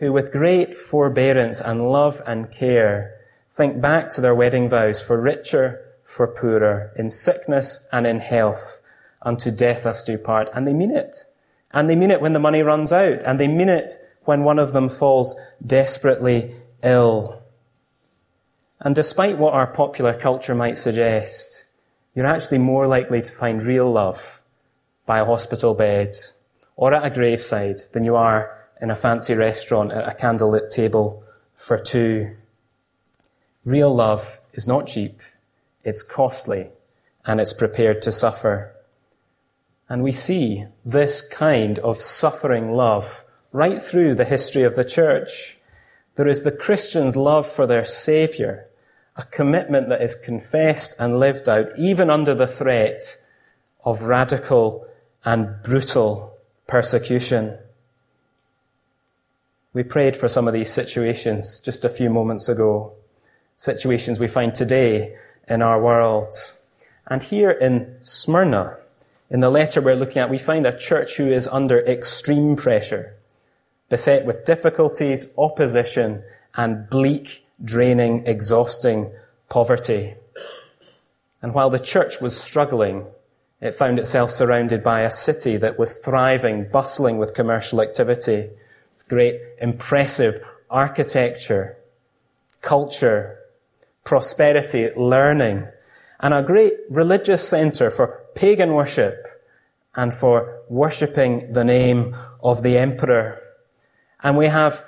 who 0.00 0.12
with 0.12 0.32
great 0.32 0.74
forbearance 0.74 1.60
and 1.60 1.90
love 1.90 2.20
and 2.26 2.50
care 2.50 3.14
think 3.50 3.80
back 3.80 4.08
to 4.08 4.20
their 4.20 4.34
wedding 4.34 4.68
vows 4.68 5.02
for 5.02 5.20
richer, 5.20 5.86
for 6.02 6.26
poorer, 6.26 6.92
in 6.96 7.10
sickness 7.10 7.86
and 7.92 8.06
in 8.06 8.18
health, 8.18 8.80
unto 9.22 9.50
death 9.50 9.86
us 9.86 10.02
do 10.02 10.16
part. 10.16 10.48
And 10.54 10.66
they 10.66 10.72
mean 10.72 10.90
it. 10.90 11.16
And 11.72 11.88
they 11.88 11.96
mean 11.96 12.10
it 12.10 12.22
when 12.22 12.32
the 12.32 12.38
money 12.38 12.62
runs 12.62 12.92
out. 12.92 13.22
And 13.26 13.38
they 13.38 13.46
mean 13.46 13.68
it 13.68 13.92
when 14.24 14.42
one 14.42 14.58
of 14.58 14.72
them 14.72 14.88
falls 14.88 15.38
desperately 15.64 16.54
ill. 16.82 17.42
And 18.80 18.94
despite 18.94 19.36
what 19.36 19.52
our 19.52 19.66
popular 19.66 20.14
culture 20.14 20.54
might 20.54 20.78
suggest, 20.78 21.66
you're 22.14 22.26
actually 22.26 22.58
more 22.58 22.86
likely 22.86 23.20
to 23.20 23.30
find 23.30 23.62
real 23.62 23.92
love 23.92 24.42
by 25.04 25.18
a 25.18 25.26
hospital 25.26 25.74
bed 25.74 26.12
or 26.76 26.94
at 26.94 27.04
a 27.04 27.10
graveside 27.10 27.78
than 27.92 28.04
you 28.04 28.16
are 28.16 28.59
in 28.80 28.90
a 28.90 28.96
fancy 28.96 29.34
restaurant 29.34 29.92
at 29.92 30.08
a 30.08 30.16
candlelit 30.16 30.70
table 30.70 31.22
for 31.54 31.78
two. 31.78 32.36
Real 33.64 33.94
love 33.94 34.40
is 34.52 34.66
not 34.66 34.86
cheap, 34.86 35.20
it's 35.84 36.02
costly, 36.02 36.68
and 37.26 37.40
it's 37.40 37.52
prepared 37.52 38.00
to 38.02 38.12
suffer. 38.12 38.74
And 39.88 40.02
we 40.02 40.12
see 40.12 40.66
this 40.84 41.20
kind 41.20 41.78
of 41.80 41.96
suffering 41.96 42.72
love 42.72 43.24
right 43.52 43.82
through 43.82 44.14
the 44.14 44.24
history 44.24 44.62
of 44.62 44.76
the 44.76 44.84
church. 44.84 45.58
There 46.14 46.28
is 46.28 46.42
the 46.42 46.52
Christian's 46.52 47.16
love 47.16 47.46
for 47.46 47.66
their 47.66 47.84
Saviour, 47.84 48.66
a 49.16 49.24
commitment 49.24 49.88
that 49.88 50.02
is 50.02 50.14
confessed 50.14 50.98
and 51.00 51.18
lived 51.18 51.48
out 51.48 51.66
even 51.76 52.08
under 52.08 52.34
the 52.34 52.46
threat 52.46 53.18
of 53.84 54.02
radical 54.02 54.86
and 55.24 55.62
brutal 55.62 56.38
persecution. 56.66 57.58
We 59.72 59.84
prayed 59.84 60.16
for 60.16 60.26
some 60.26 60.48
of 60.48 60.54
these 60.54 60.72
situations 60.72 61.60
just 61.60 61.84
a 61.84 61.88
few 61.88 62.10
moments 62.10 62.48
ago. 62.48 62.92
Situations 63.56 64.18
we 64.18 64.26
find 64.26 64.52
today 64.52 65.14
in 65.48 65.62
our 65.62 65.80
world. 65.80 66.32
And 67.06 67.22
here 67.22 67.50
in 67.50 67.96
Smyrna, 68.00 68.78
in 69.30 69.40
the 69.40 69.50
letter 69.50 69.80
we're 69.80 69.94
looking 69.94 70.22
at, 70.22 70.30
we 70.30 70.38
find 70.38 70.66
a 70.66 70.76
church 70.76 71.16
who 71.16 71.30
is 71.30 71.46
under 71.46 71.78
extreme 71.86 72.56
pressure, 72.56 73.14
beset 73.88 74.26
with 74.26 74.44
difficulties, 74.44 75.28
opposition, 75.38 76.24
and 76.56 76.90
bleak, 76.90 77.46
draining, 77.62 78.26
exhausting 78.26 79.12
poverty. 79.48 80.14
And 81.42 81.54
while 81.54 81.70
the 81.70 81.78
church 81.78 82.20
was 82.20 82.38
struggling, 82.38 83.06
it 83.60 83.74
found 83.74 84.00
itself 84.00 84.32
surrounded 84.32 84.82
by 84.82 85.02
a 85.02 85.12
city 85.12 85.56
that 85.58 85.78
was 85.78 85.98
thriving, 85.98 86.68
bustling 86.70 87.18
with 87.18 87.34
commercial 87.34 87.80
activity, 87.80 88.50
great, 89.10 89.40
impressive 89.60 90.40
architecture, 90.70 91.76
culture, 92.62 93.38
prosperity, 94.04 94.88
learning, 94.96 95.66
and 96.20 96.32
a 96.32 96.42
great 96.42 96.72
religious 96.88 97.46
center 97.46 97.90
for 97.90 98.24
pagan 98.34 98.72
worship 98.72 99.26
and 99.96 100.14
for 100.14 100.62
worshipping 100.68 101.52
the 101.52 101.64
name 101.64 102.14
of 102.42 102.62
the 102.62 102.78
emperor. 102.78 103.42
And 104.22 104.36
we 104.36 104.46
have 104.46 104.84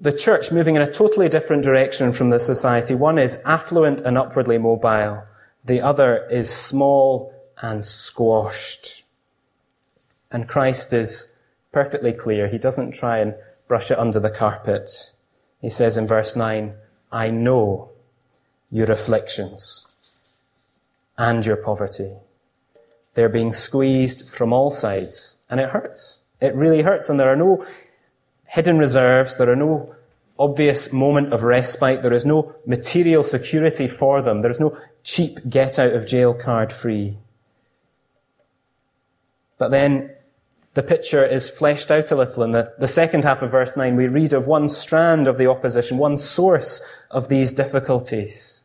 the 0.00 0.12
church 0.12 0.50
moving 0.50 0.74
in 0.74 0.82
a 0.82 0.92
totally 0.92 1.28
different 1.28 1.62
direction 1.62 2.10
from 2.10 2.30
the 2.30 2.40
society. 2.40 2.94
One 2.94 3.18
is 3.18 3.40
affluent 3.44 4.00
and 4.00 4.18
upwardly 4.18 4.58
mobile. 4.58 5.22
The 5.64 5.80
other 5.80 6.26
is 6.26 6.50
small 6.50 7.32
and 7.62 7.84
squashed. 7.84 9.04
And 10.32 10.48
Christ 10.48 10.92
is 10.92 11.32
perfectly 11.76 12.14
clear. 12.14 12.48
He 12.48 12.56
doesn't 12.56 12.94
try 12.94 13.18
and 13.18 13.34
brush 13.68 13.90
it 13.90 13.98
under 13.98 14.18
the 14.18 14.30
carpet. 14.30 14.88
He 15.60 15.68
says 15.68 15.98
in 15.98 16.06
verse 16.06 16.34
9, 16.34 16.72
I 17.12 17.28
know 17.28 17.90
your 18.70 18.90
afflictions 18.90 19.86
and 21.18 21.44
your 21.44 21.58
poverty. 21.58 22.14
They're 23.12 23.28
being 23.28 23.52
squeezed 23.52 24.26
from 24.26 24.54
all 24.54 24.70
sides, 24.70 25.36
and 25.50 25.60
it 25.60 25.68
hurts. 25.68 26.22
It 26.40 26.54
really 26.54 26.80
hurts, 26.80 27.10
and 27.10 27.20
there 27.20 27.30
are 27.30 27.36
no 27.36 27.66
hidden 28.46 28.78
reserves, 28.78 29.36
there 29.36 29.50
are 29.50 29.62
no 29.68 29.94
obvious 30.38 30.94
moment 30.94 31.34
of 31.34 31.42
respite, 31.42 32.00
there 32.00 32.14
is 32.14 32.24
no 32.24 32.54
material 32.64 33.22
security 33.22 33.86
for 33.86 34.22
them, 34.22 34.40
there 34.40 34.50
is 34.50 34.60
no 34.60 34.74
cheap 35.02 35.40
get 35.50 35.78
out 35.78 35.92
of 35.92 36.06
jail 36.06 36.32
card 36.32 36.72
free. 36.72 37.18
But 39.58 39.70
then 39.72 40.15
the 40.76 40.82
picture 40.82 41.24
is 41.24 41.48
fleshed 41.48 41.90
out 41.90 42.10
a 42.10 42.14
little. 42.14 42.42
In 42.42 42.52
the, 42.52 42.70
the 42.78 42.86
second 42.86 43.24
half 43.24 43.40
of 43.40 43.50
verse 43.50 43.78
9, 43.78 43.96
we 43.96 44.08
read 44.08 44.34
of 44.34 44.46
one 44.46 44.68
strand 44.68 45.26
of 45.26 45.38
the 45.38 45.46
opposition, 45.46 45.96
one 45.96 46.18
source 46.18 46.82
of 47.10 47.28
these 47.28 47.54
difficulties 47.54 48.62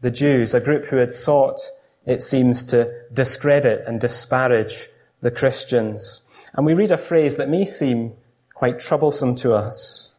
the 0.00 0.10
Jews, 0.10 0.52
a 0.52 0.60
group 0.60 0.86
who 0.86 0.96
had 0.96 1.12
sought, 1.12 1.60
it 2.04 2.22
seems, 2.22 2.64
to 2.64 2.92
discredit 3.12 3.84
and 3.86 4.00
disparage 4.00 4.88
the 5.20 5.30
Christians. 5.30 6.26
And 6.54 6.66
we 6.66 6.74
read 6.74 6.90
a 6.90 6.98
phrase 6.98 7.36
that 7.36 7.48
may 7.48 7.64
seem 7.64 8.14
quite 8.52 8.80
troublesome 8.80 9.36
to 9.36 9.54
us. 9.54 10.16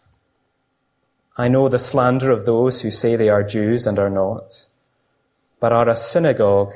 I 1.37 1.49
know 1.49 1.67
the 1.67 1.79
slander 1.79 2.31
of 2.31 2.45
those 2.45 2.79
who 2.79 2.91
say 2.91 3.17
they 3.17 3.27
are 3.27 3.43
Jews 3.43 3.85
and 3.85 3.99
are 3.99 4.09
not, 4.09 4.67
but 5.59 5.73
are 5.73 5.89
a 5.89 5.97
synagogue 5.97 6.73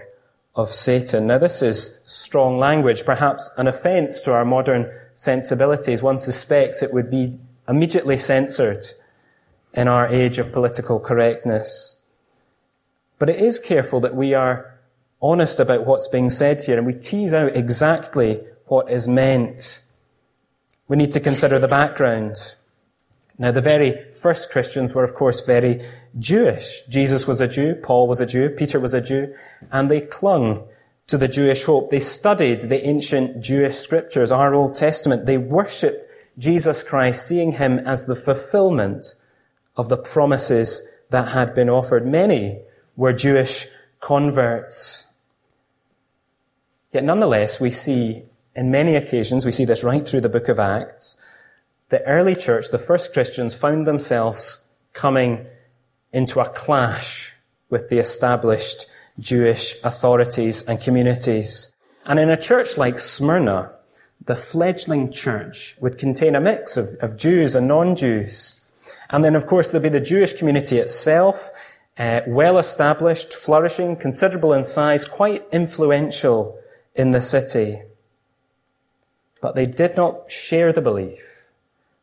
of 0.58 0.70
Satan. 0.70 1.28
Now, 1.28 1.38
this 1.38 1.62
is 1.62 2.02
strong 2.06 2.58
language, 2.58 3.06
perhaps 3.06 3.50
an 3.58 3.68
offense 3.68 4.22
to 4.24 4.34
our 4.34 4.44
modern 4.44 4.92
sensibilities. 5.14 6.02
One 6.02 6.18
suspects 6.18 6.82
it 6.82 6.92
would 6.92 7.12
be 7.12 7.38
immediately 7.70 8.18
censored 8.18 8.84
in 9.74 9.88
our 9.88 10.08
age 10.08 10.40
of 10.40 10.52
political 10.52 11.00
correctness. 11.00 12.02
But 13.20 13.30
it 13.30 13.40
is 13.40 13.60
careful 13.60 14.00
that 14.02 14.16
we 14.16 14.34
are 14.34 14.80
honest 15.22 15.60
about 15.60 15.86
what's 15.86 16.08
being 16.08 16.30
said 16.32 16.62
here 16.64 16.78
and 16.78 16.88
we 16.88 16.94
tease 16.94 17.34
out 17.34 17.56
exactly 17.56 18.42
what 18.66 18.90
is 18.90 19.08
meant. 19.08 19.84
We 20.88 20.98
need 20.98 21.12
to 21.12 21.20
consider 21.20 21.60
the 21.60 21.68
background. 21.68 22.56
Now, 23.40 23.52
the 23.52 23.62
very 23.62 24.12
first 24.14 24.52
Christians 24.52 24.96
were, 24.96 25.04
of 25.04 25.14
course, 25.14 25.46
very 25.46 25.82
Jewish. 26.18 26.82
Jesus 26.90 27.28
was 27.28 27.40
a 27.40 27.48
Jew, 27.48 27.76
Paul 27.76 28.08
was 28.08 28.20
a 28.20 28.26
Jew, 28.26 28.50
Peter 28.50 28.80
was 28.80 28.94
a 28.94 29.02
Jew, 29.02 29.34
and 29.72 29.92
they 29.92 30.02
clung 30.02 30.68
to 31.06 31.18
the 31.18 31.28
Jewish 31.28 31.64
hope. 31.64 31.90
They 31.90 32.00
studied 32.00 32.62
the 32.62 32.86
ancient 32.86 33.42
Jewish 33.42 33.76
scriptures, 33.76 34.32
our 34.32 34.54
Old 34.54 34.76
Testament. 34.76 35.26
They 35.26 35.38
worshipped 35.38 36.06
Jesus 36.38 36.84
Christ, 36.84 37.28
seeing 37.28 37.54
him 37.54 37.80
as 37.80 38.06
the 38.06 38.16
fulfillment 38.16 39.16
of 39.76 39.90
the 39.90 39.98
promises 39.98 40.88
that 41.12 41.30
had 41.30 41.54
been 41.54 41.70
offered. 41.70 42.06
Many 42.06 42.62
were 42.96 43.14
Jewish 43.14 43.68
converts. 44.00 45.14
Yet 46.92 47.04
nonetheless, 47.04 47.60
we 47.60 47.70
see 47.70 48.24
in 48.56 48.72
many 48.72 48.96
occasions, 48.96 49.46
we 49.46 49.52
see 49.52 49.66
this 49.66 49.84
right 49.84 50.06
through 50.06 50.22
the 50.22 50.30
book 50.30 50.50
of 50.50 50.60
Acts, 50.60 51.22
the 51.90 52.04
early 52.04 52.36
church, 52.36 52.70
the 52.70 52.80
first 52.80 53.14
Christians, 53.14 53.56
found 53.56 53.88
themselves 53.88 54.62
coming 54.94 55.46
into 56.12 56.40
a 56.40 56.50
clash 56.50 57.34
with 57.70 57.90
the 57.90 57.98
established 57.98 58.88
Jewish 59.20 59.76
authorities 59.84 60.64
and 60.64 60.82
communities. 60.82 61.74
And 62.06 62.20
in 62.20 62.30
a 62.30 62.38
church 62.38 62.78
like 62.78 63.00
Smyrna, 63.00 63.72
the 64.26 64.36
fledgling 64.36 65.12
church 65.12 65.76
would 65.80 65.98
contain 65.98 66.36
a 66.36 66.42
mix 66.42 66.78
of, 66.78 66.90
of 67.02 67.18
Jews 67.18 67.56
and 67.56 67.68
non-Jews. 67.68 68.66
And 69.10 69.24
then, 69.24 69.36
of 69.36 69.48
course, 69.48 69.70
there'd 69.70 69.84
be 69.84 69.90
the 69.90 70.00
Jewish 70.00 70.34
community 70.34 70.78
itself, 70.78 71.50
uh, 71.98 72.22
well 72.28 72.58
established, 72.58 73.34
flourishing, 73.34 73.96
considerable 73.96 74.54
in 74.54 74.64
size, 74.64 75.06
quite 75.06 75.46
influential 75.52 76.60
in 76.96 77.12
the 77.12 77.22
city. 77.22 77.82
But 79.42 79.56
they 79.56 79.66
did 79.66 79.96
not 79.96 80.30
share 80.32 80.74
the 80.74 80.82
belief 80.82 81.47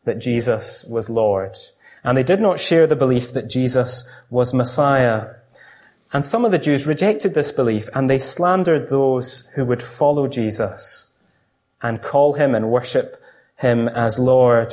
that 0.05 0.21
Jesus 0.21 0.85
was 0.85 1.11
Lord. 1.11 1.57
And 2.03 2.17
they 2.17 2.23
did 2.23 2.41
not 2.41 2.61
share 2.61 2.87
the 2.87 2.97
belief 2.97 3.33
that 3.33 3.49
Jesus 3.49 4.09
was 4.31 4.55
Messiah. 4.55 5.37
And 6.13 6.25
some 6.25 6.45
of 6.45 6.53
the 6.53 6.59
Jews 6.59 6.87
rejected 6.87 7.35
this 7.35 7.51
belief 7.51 7.89
and 7.95 8.09
they 8.09 8.19
slandered 8.19 8.89
those 8.89 9.49
who 9.55 9.65
would 9.65 9.83
follow 9.83 10.29
Jesus 10.29 11.11
and 11.83 12.03
call 12.03 12.35
him 12.35 12.55
and 12.55 12.71
worship 12.71 13.23
him 13.57 13.89
as 13.89 14.19
Lord. 14.19 14.73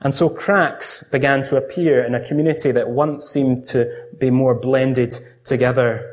And 0.00 0.14
so 0.14 0.28
cracks 0.28 1.04
began 1.04 1.44
to 1.44 1.56
appear 1.56 2.04
in 2.04 2.14
a 2.14 2.26
community 2.26 2.72
that 2.72 2.90
once 2.90 3.26
seemed 3.26 3.64
to 3.66 3.88
be 4.18 4.30
more 4.30 4.54
blended 4.54 5.14
together. 5.44 6.08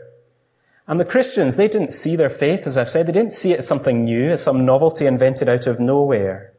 And 0.87 0.99
the 0.99 1.05
Christians, 1.05 1.55
they 1.55 1.67
didn't 1.67 1.93
see 1.93 2.15
their 2.15 2.29
faith, 2.29 2.67
as 2.67 2.77
I've 2.77 2.89
said, 2.89 3.07
they 3.07 3.11
didn't 3.11 3.33
see 3.33 3.53
it 3.53 3.59
as 3.59 3.67
something 3.67 4.05
new, 4.05 4.31
as 4.31 4.43
some 4.43 4.65
novelty 4.65 5.05
invented 5.05 5.47
out 5.49 5.67
of 5.67 5.79
nowhere. 5.79 6.53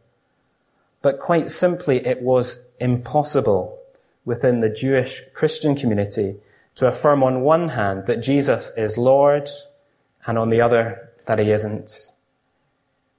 But 1.02 1.19
quite 1.19 1.50
simply, 1.50 2.07
it 2.07 2.23
was 2.23 2.64
impossible 2.78 3.78
within 4.25 4.61
the 4.61 4.69
Jewish 4.69 5.23
Christian 5.35 5.75
community 5.75 6.37
to 6.75 6.87
affirm 6.87 7.23
on 7.23 7.40
one 7.40 7.71
hand 7.71 8.07
that 8.07 8.23
Jesus 8.23 8.71
is 8.76 8.99
Lord 8.99 9.49
and 10.26 10.38
on 10.38 10.50
the 10.50 10.61
other 10.61 11.11
that 11.26 11.38
he 11.38 11.50
isn't. 11.50 12.12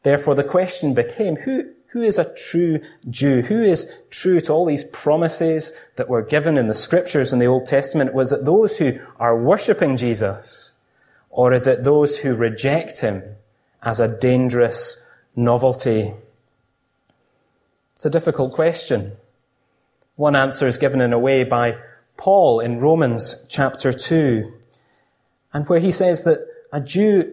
Therefore, 0.03 0.35
the 0.35 0.43
question 0.43 0.93
became, 0.93 1.35
who, 1.38 1.71
who 1.88 2.01
is 2.01 2.17
a 2.17 2.33
true 2.35 2.81
Jew? 3.09 3.41
Who 3.41 3.61
is 3.61 3.91
true 4.09 4.41
to 4.41 4.53
all 4.53 4.65
these 4.65 4.83
promises 4.85 5.73
that 5.95 6.09
were 6.09 6.21
given 6.21 6.57
in 6.57 6.67
the 6.67 6.73
scriptures 6.73 7.33
in 7.33 7.39
the 7.39 7.45
Old 7.45 7.65
Testament? 7.65 8.13
Was 8.13 8.31
it 8.31 8.45
those 8.45 8.77
who 8.77 9.00
are 9.19 9.38
worshipping 9.38 9.97
Jesus? 9.97 10.73
Or 11.29 11.53
is 11.53 11.67
it 11.67 11.83
those 11.83 12.19
who 12.19 12.35
reject 12.35 13.01
him 13.01 13.23
as 13.83 14.00
a 14.00 14.07
dangerous 14.07 15.09
novelty? 15.35 16.13
It's 18.01 18.05
a 18.08 18.10
difficult 18.10 18.53
question. 18.53 19.12
One 20.15 20.36
answer 20.36 20.65
is 20.65 20.79
given 20.79 21.01
in 21.01 21.13
a 21.13 21.20
way 21.20 21.43
by 21.43 21.77
Paul 22.17 22.60
in 22.60 22.79
Romans 22.79 23.46
chapter 23.48 23.93
2, 23.93 24.51
and 25.53 25.70
where 25.70 25.79
he 25.79 25.91
says 25.91 26.24
that 26.24 26.39
a 26.74 26.81
Jew, 26.81 27.31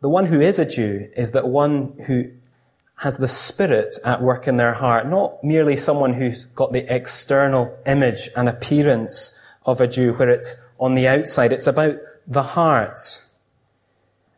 the 0.00 0.08
one 0.08 0.24
who 0.24 0.40
is 0.40 0.58
a 0.58 0.64
Jew, 0.64 1.10
is 1.14 1.32
that 1.32 1.46
one 1.46 1.92
who 2.06 2.30
has 3.00 3.18
the 3.18 3.28
Spirit 3.28 3.96
at 4.02 4.22
work 4.22 4.48
in 4.48 4.56
their 4.56 4.72
heart, 4.72 5.06
not 5.06 5.44
merely 5.44 5.76
someone 5.76 6.14
who's 6.14 6.46
got 6.46 6.72
the 6.72 6.90
external 6.90 7.78
image 7.84 8.30
and 8.34 8.48
appearance 8.48 9.38
of 9.66 9.78
a 9.78 9.86
Jew 9.86 10.14
where 10.14 10.30
it's 10.30 10.56
on 10.78 10.94
the 10.94 11.06
outside. 11.06 11.52
It's 11.52 11.66
about 11.66 11.96
the 12.26 12.44
heart. 12.44 13.26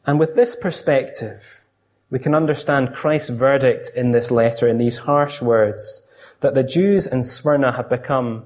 And 0.05 0.19
with 0.19 0.35
this 0.35 0.57
perspective, 0.57 1.64
we 2.12 2.19
can 2.19 2.35
understand 2.35 2.95
Christ's 2.95 3.31
verdict 3.31 3.90
in 3.97 4.11
this 4.11 4.31
letter 4.31 4.69
in 4.69 4.76
these 4.76 4.99
harsh 4.99 5.40
words 5.40 6.07
that 6.40 6.54
the 6.54 6.62
Jews 6.62 7.07
in 7.07 7.23
Smyrna 7.23 7.73
have 7.73 7.88
become 7.88 8.45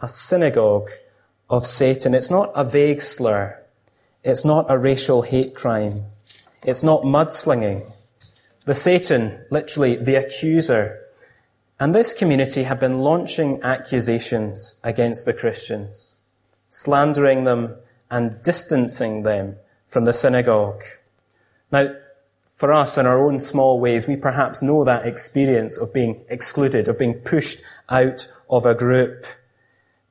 a 0.00 0.06
synagogue 0.06 0.90
of 1.50 1.66
Satan. 1.66 2.14
It's 2.14 2.30
not 2.30 2.52
a 2.54 2.62
vague 2.62 3.02
slur. 3.02 3.60
It's 4.22 4.44
not 4.44 4.66
a 4.68 4.78
racial 4.78 5.22
hate 5.22 5.56
crime. 5.56 6.04
It's 6.62 6.84
not 6.84 7.02
mudslinging. 7.02 7.90
The 8.64 8.76
Satan, 8.76 9.44
literally 9.50 9.96
the 9.96 10.14
accuser, 10.14 11.00
and 11.80 11.92
this 11.92 12.14
community 12.14 12.62
have 12.62 12.78
been 12.78 13.00
launching 13.00 13.60
accusations 13.64 14.78
against 14.84 15.26
the 15.26 15.34
Christians, 15.34 16.20
slandering 16.68 17.42
them 17.42 17.74
and 18.08 18.40
distancing 18.44 19.24
them 19.24 19.56
from 19.84 20.04
the 20.04 20.12
synagogue. 20.12 20.84
Now, 21.72 21.96
for 22.54 22.72
us, 22.72 22.96
in 22.96 23.04
our 23.04 23.18
own 23.26 23.40
small 23.40 23.80
ways, 23.80 24.06
we 24.06 24.14
perhaps 24.14 24.62
know 24.62 24.84
that 24.84 25.04
experience 25.04 25.76
of 25.76 25.92
being 25.92 26.24
excluded, 26.28 26.86
of 26.86 26.96
being 26.96 27.14
pushed 27.14 27.60
out 27.88 28.32
of 28.48 28.64
a 28.64 28.76
group. 28.76 29.26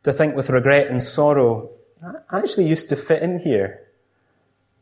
To 0.04 0.12
think 0.12 0.36
with 0.36 0.50
regret 0.50 0.88
and 0.88 1.02
sorrow, 1.02 1.70
I 2.30 2.40
actually 2.40 2.68
used 2.68 2.90
to 2.90 2.98
fit 2.98 3.24
in 3.24 3.40
here, 3.40 3.88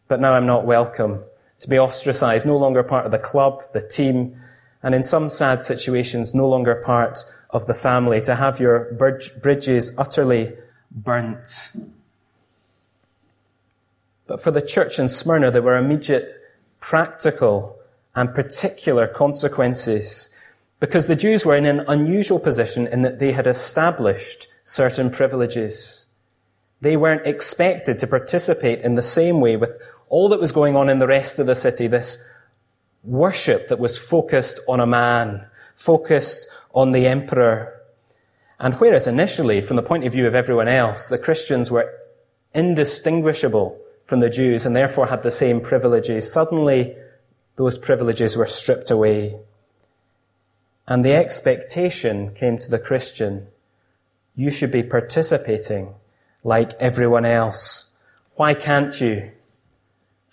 but 0.07 0.19
now 0.19 0.33
I'm 0.33 0.47
not 0.47 0.65
welcome 0.65 1.23
to 1.59 1.69
be 1.69 1.77
ostracized, 1.77 2.47
no 2.47 2.57
longer 2.57 2.81
part 2.81 3.05
of 3.05 3.11
the 3.11 3.19
club, 3.19 3.61
the 3.73 3.87
team, 3.87 4.35
and 4.81 4.95
in 4.95 5.03
some 5.03 5.29
sad 5.29 5.61
situations, 5.61 6.33
no 6.33 6.49
longer 6.49 6.81
part 6.83 7.19
of 7.51 7.67
the 7.67 7.75
family, 7.75 8.21
to 8.21 8.33
have 8.33 8.59
your 8.59 8.91
bridges 8.93 9.95
utterly 9.99 10.53
burnt. 10.89 11.71
But 14.25 14.41
for 14.41 14.49
the 14.49 14.63
church 14.63 14.97
in 14.97 15.07
Smyrna, 15.09 15.51
there 15.51 15.61
were 15.61 15.77
immediate 15.77 16.31
practical 16.81 17.79
and 18.13 18.35
particular 18.35 19.07
consequences 19.07 20.29
because 20.81 21.07
the 21.07 21.15
Jews 21.15 21.45
were 21.45 21.55
in 21.55 21.65
an 21.65 21.85
unusual 21.87 22.39
position 22.39 22.87
in 22.87 23.03
that 23.03 23.19
they 23.19 23.31
had 23.31 23.47
established 23.47 24.47
certain 24.63 25.11
privileges. 25.11 26.07
They 26.81 26.97
weren't 26.97 27.27
expected 27.27 27.99
to 27.99 28.07
participate 28.07 28.81
in 28.81 28.95
the 28.95 29.03
same 29.03 29.39
way 29.39 29.55
with 29.55 29.71
all 30.09 30.27
that 30.29 30.41
was 30.41 30.51
going 30.51 30.75
on 30.75 30.89
in 30.89 30.97
the 30.97 31.07
rest 31.07 31.39
of 31.39 31.45
the 31.45 31.55
city, 31.55 31.87
this 31.87 32.17
worship 33.03 33.69
that 33.69 33.79
was 33.79 33.97
focused 33.97 34.59
on 34.67 34.79
a 34.79 34.87
man, 34.87 35.45
focused 35.75 36.49
on 36.73 36.91
the 36.91 37.07
emperor. 37.07 37.79
And 38.59 38.73
whereas 38.75 39.07
initially, 39.07 39.61
from 39.61 39.75
the 39.75 39.83
point 39.83 40.05
of 40.05 40.13
view 40.13 40.25
of 40.25 40.35
everyone 40.35 40.67
else, 40.67 41.09
the 41.09 41.17
Christians 41.19 41.69
were 41.69 41.93
indistinguishable 42.53 43.79
from 44.11 44.19
the 44.19 44.29
Jews 44.29 44.65
and 44.65 44.75
therefore 44.75 45.07
had 45.07 45.23
the 45.23 45.31
same 45.31 45.61
privileges, 45.61 46.29
suddenly 46.29 46.97
those 47.55 47.77
privileges 47.77 48.35
were 48.35 48.45
stripped 48.45 48.91
away. 48.91 49.39
And 50.85 51.05
the 51.05 51.13
expectation 51.13 52.33
came 52.35 52.57
to 52.57 52.69
the 52.69 52.77
Christian, 52.77 53.47
you 54.35 54.51
should 54.51 54.69
be 54.69 54.83
participating 54.83 55.95
like 56.43 56.73
everyone 56.73 57.23
else. 57.23 57.95
Why 58.35 58.53
can't 58.53 58.99
you? 58.99 59.31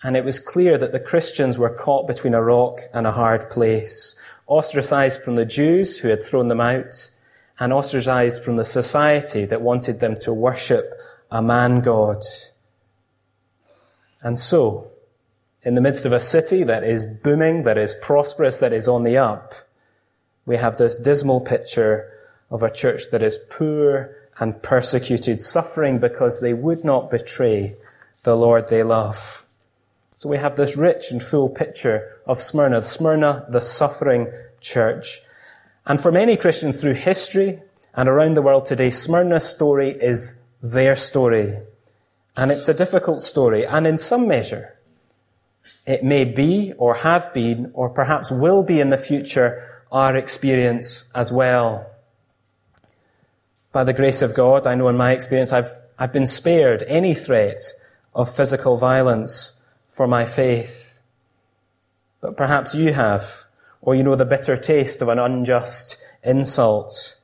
And 0.03 0.17
it 0.17 0.25
was 0.25 0.41
clear 0.41 0.77
that 0.77 0.91
the 0.91 0.99
Christians 0.99 1.57
were 1.57 1.73
caught 1.73 2.05
between 2.05 2.33
a 2.33 2.43
rock 2.43 2.81
and 2.93 3.07
a 3.07 3.13
hard 3.13 3.49
place, 3.49 4.13
ostracized 4.45 5.23
from 5.23 5.37
the 5.37 5.45
Jews 5.45 5.99
who 5.99 6.09
had 6.09 6.21
thrown 6.21 6.49
them 6.49 6.59
out, 6.59 7.11
and 7.57 7.71
ostracized 7.71 8.43
from 8.43 8.57
the 8.57 8.65
society 8.65 9.45
that 9.45 9.61
wanted 9.61 10.01
them 10.01 10.17
to 10.19 10.33
worship 10.33 10.99
a 11.31 11.41
man 11.41 11.79
God. 11.79 12.25
And 14.21 14.37
so, 14.37 14.91
in 15.63 15.75
the 15.75 15.81
midst 15.81 16.05
of 16.05 16.11
a 16.11 16.19
city 16.19 16.63
that 16.63 16.83
is 16.83 17.05
booming, 17.05 17.63
that 17.63 17.77
is 17.77 17.95
prosperous, 18.01 18.59
that 18.59 18.73
is 18.73 18.87
on 18.87 19.03
the 19.03 19.17
up, 19.17 19.53
we 20.45 20.57
have 20.57 20.77
this 20.77 20.97
dismal 20.97 21.41
picture 21.41 22.11
of 22.49 22.63
a 22.63 22.71
church 22.71 23.03
that 23.11 23.21
is 23.21 23.37
poor 23.49 24.15
and 24.39 24.61
persecuted, 24.63 25.41
suffering 25.41 25.99
because 25.99 26.39
they 26.39 26.53
would 26.53 26.83
not 26.83 27.11
betray 27.11 27.75
the 28.23 28.35
Lord 28.35 28.69
they 28.69 28.83
love. 28.83 29.45
So 30.15 30.27
we 30.27 30.37
have 30.37 30.55
this 30.55 30.75
rich 30.75 31.11
and 31.11 31.21
full 31.21 31.49
picture 31.49 32.17
of 32.25 32.41
Smyrna, 32.41 32.83
Smyrna, 32.83 33.45
the 33.49 33.61
suffering 33.61 34.31
church. 34.59 35.21
And 35.85 35.99
for 36.01 36.11
many 36.11 36.35
Christians 36.35 36.81
through 36.81 36.95
history 36.95 37.59
and 37.93 38.09
around 38.09 38.33
the 38.33 38.41
world 38.41 38.65
today, 38.65 38.91
Smyrna's 38.91 39.47
story 39.47 39.91
is 39.91 40.41
their 40.61 40.95
story. 40.95 41.59
And 42.39 42.53
it's 42.53 42.69
a 42.69 42.73
difficult 42.73 43.21
story. 43.21 43.67
And 43.67 43.85
in 43.85 43.97
some 43.97 44.25
measure, 44.25 44.79
it 45.85 46.05
may 46.05 46.23
be 46.23 46.71
or 46.77 46.95
have 46.95 47.33
been 47.33 47.69
or 47.73 47.89
perhaps 47.89 48.31
will 48.31 48.63
be 48.63 48.79
in 48.79 48.91
the 48.91 48.97
future 48.97 49.83
our 49.91 50.15
experience 50.15 51.11
as 51.13 51.33
well. 51.33 51.91
By 53.73 53.83
the 53.83 53.91
grace 53.91 54.21
of 54.21 54.35
God, 54.35 54.65
I 54.65 54.75
know 54.75 54.87
in 54.87 54.95
my 54.95 55.11
experience 55.11 55.51
I've, 55.51 55.69
I've 55.97 56.13
been 56.13 56.25
spared 56.25 56.81
any 56.87 57.13
threat 57.13 57.59
of 58.15 58.33
physical 58.33 58.77
violence 58.77 59.61
for 59.85 60.07
my 60.07 60.23
faith. 60.23 61.01
But 62.21 62.37
perhaps 62.37 62.73
you 62.73 62.93
have, 62.93 63.25
or 63.81 63.95
you 63.95 64.03
know 64.03 64.15
the 64.15 64.23
bitter 64.23 64.55
taste 64.55 65.01
of 65.01 65.09
an 65.09 65.19
unjust 65.19 66.01
insult, 66.23 67.19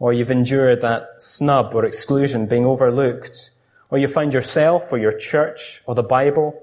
or 0.00 0.12
you've 0.12 0.32
endured 0.32 0.80
that 0.80 1.22
snub 1.22 1.72
or 1.72 1.84
exclusion 1.84 2.46
being 2.48 2.66
overlooked, 2.66 3.52
or 3.90 3.98
you 3.98 4.08
find 4.08 4.32
yourself 4.32 4.92
or 4.92 4.98
your 4.98 5.16
church 5.16 5.82
or 5.86 5.94
the 5.94 6.02
Bible 6.02 6.60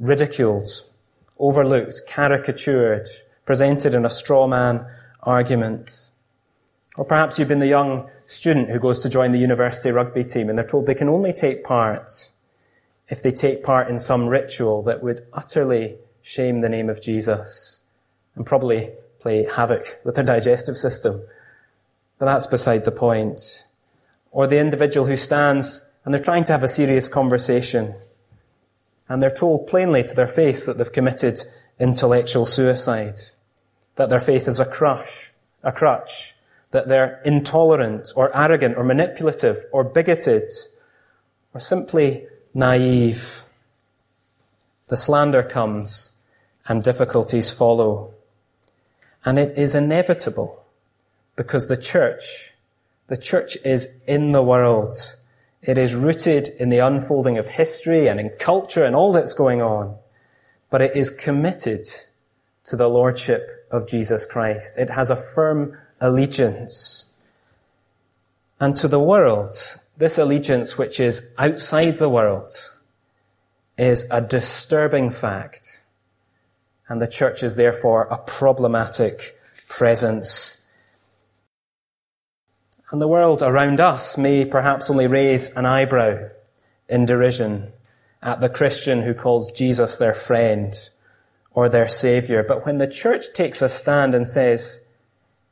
ridiculed, 0.00 0.68
overlooked, 1.38 2.02
caricatured, 2.08 3.06
presented 3.44 3.94
in 3.94 4.04
a 4.04 4.10
straw 4.10 4.46
man 4.46 4.86
argument. 5.22 6.10
Or 6.96 7.04
perhaps 7.04 7.38
you've 7.38 7.48
been 7.48 7.58
the 7.58 7.66
young 7.66 8.08
student 8.24 8.70
who 8.70 8.80
goes 8.80 9.00
to 9.00 9.08
join 9.08 9.32
the 9.32 9.38
university 9.38 9.90
rugby 9.90 10.24
team 10.24 10.48
and 10.48 10.58
they're 10.58 10.66
told 10.66 10.86
they 10.86 10.94
can 10.94 11.08
only 11.08 11.32
take 11.32 11.62
part 11.62 12.30
if 13.08 13.22
they 13.22 13.30
take 13.30 13.62
part 13.62 13.88
in 13.88 13.98
some 13.98 14.26
ritual 14.26 14.82
that 14.82 15.02
would 15.02 15.20
utterly 15.32 15.96
shame 16.22 16.60
the 16.60 16.68
name 16.68 16.90
of 16.90 17.00
Jesus 17.00 17.80
and 18.34 18.44
probably 18.44 18.90
play 19.20 19.44
havoc 19.44 20.00
with 20.04 20.16
their 20.16 20.24
digestive 20.24 20.76
system. 20.76 21.22
But 22.18 22.26
that's 22.26 22.46
beside 22.46 22.84
the 22.84 22.92
point. 22.92 23.66
Or 24.32 24.46
the 24.46 24.58
individual 24.58 25.06
who 25.06 25.16
stands 25.16 25.85
and 26.06 26.14
they're 26.14 26.22
trying 26.22 26.44
to 26.44 26.52
have 26.52 26.62
a 26.62 26.68
serious 26.68 27.08
conversation 27.10 27.94
and 29.08 29.22
they're 29.22 29.30
told 29.30 29.66
plainly 29.66 30.02
to 30.04 30.14
their 30.14 30.28
face 30.28 30.64
that 30.64 30.78
they've 30.78 30.92
committed 30.92 31.38
intellectual 31.78 32.46
suicide, 32.46 33.18
that 33.96 34.08
their 34.08 34.20
faith 34.20 34.48
is 34.48 34.60
a 34.60 34.64
crush, 34.64 35.32
a 35.62 35.72
crutch, 35.72 36.34
that 36.70 36.88
they're 36.88 37.20
intolerant 37.24 38.08
or 38.16 38.34
arrogant 38.36 38.76
or 38.76 38.84
manipulative 38.84 39.64
or 39.72 39.84
bigoted 39.84 40.48
or 41.52 41.60
simply 41.60 42.26
naive. 42.54 43.44
The 44.88 44.96
slander 44.96 45.42
comes 45.42 46.12
and 46.66 46.82
difficulties 46.82 47.52
follow. 47.52 48.14
And 49.24 49.38
it 49.38 49.58
is 49.58 49.74
inevitable 49.74 50.64
because 51.34 51.66
the 51.66 51.76
church, 51.76 52.52
the 53.08 53.16
church 53.16 53.56
is 53.64 53.92
in 54.06 54.32
the 54.32 54.42
world. 54.42 54.94
It 55.62 55.78
is 55.78 55.94
rooted 55.94 56.48
in 56.60 56.68
the 56.68 56.78
unfolding 56.78 57.38
of 57.38 57.48
history 57.48 58.08
and 58.08 58.20
in 58.20 58.30
culture 58.38 58.84
and 58.84 58.94
all 58.94 59.12
that's 59.12 59.34
going 59.34 59.62
on. 59.62 59.96
But 60.70 60.82
it 60.82 60.96
is 60.96 61.10
committed 61.10 61.86
to 62.64 62.76
the 62.76 62.88
Lordship 62.88 63.66
of 63.70 63.88
Jesus 63.88 64.26
Christ. 64.26 64.78
It 64.78 64.90
has 64.90 65.10
a 65.10 65.16
firm 65.16 65.76
allegiance. 66.00 67.14
And 68.60 68.76
to 68.76 68.88
the 68.88 69.00
world, 69.00 69.54
this 69.96 70.18
allegiance 70.18 70.76
which 70.76 71.00
is 71.00 71.30
outside 71.38 71.96
the 71.96 72.08
world 72.08 72.52
is 73.78 74.06
a 74.10 74.20
disturbing 74.20 75.10
fact. 75.10 75.82
And 76.88 77.00
the 77.00 77.08
church 77.08 77.42
is 77.42 77.56
therefore 77.56 78.04
a 78.10 78.18
problematic 78.18 79.38
presence. 79.68 80.64
And 82.90 83.00
the 83.00 83.08
world 83.08 83.42
around 83.42 83.80
us 83.80 84.16
may 84.16 84.44
perhaps 84.44 84.90
only 84.90 85.06
raise 85.06 85.54
an 85.56 85.66
eyebrow 85.66 86.28
in 86.88 87.04
derision 87.04 87.72
at 88.22 88.40
the 88.40 88.48
Christian 88.48 89.02
who 89.02 89.14
calls 89.14 89.50
Jesus 89.50 89.96
their 89.96 90.14
friend 90.14 90.74
or 91.50 91.68
their 91.68 91.88
savior. 91.88 92.44
But 92.46 92.64
when 92.64 92.78
the 92.78 92.86
church 92.86 93.32
takes 93.34 93.60
a 93.60 93.68
stand 93.68 94.14
and 94.14 94.26
says, 94.26 94.86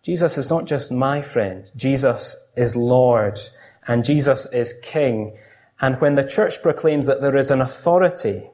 Jesus 0.03 0.38
is 0.38 0.51
not 0.51 0.66
just 0.66 0.92
my 0.92 1.23
friend, 1.23 1.70
Jesus 1.75 2.53
is 2.57 2.77
Lord 2.77 3.38
and 3.87 4.05
Jesus 4.05 4.47
is 4.53 4.79
King. 4.83 5.37
And 5.81 6.01
when 6.01 6.14
the 6.14 6.27
church 6.27 6.62
proclaims 6.62 7.07
that 7.07 7.20
there 7.20 7.37
is 7.37 7.51
an 7.51 7.61
authority 7.61 8.51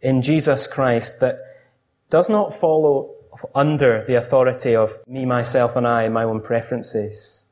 in 0.00 0.22
Jesus 0.22 0.66
Christ 0.66 1.20
that 1.20 1.38
does 2.10 2.28
not 2.28 2.52
follow 2.52 3.14
under 3.54 4.04
the 4.04 4.14
authority 4.14 4.74
of 4.74 4.90
me, 5.06 5.24
myself, 5.24 5.76
and 5.76 5.86
I, 5.86 6.08
my 6.08 6.24
own 6.24 6.40
preferences, 6.40 7.44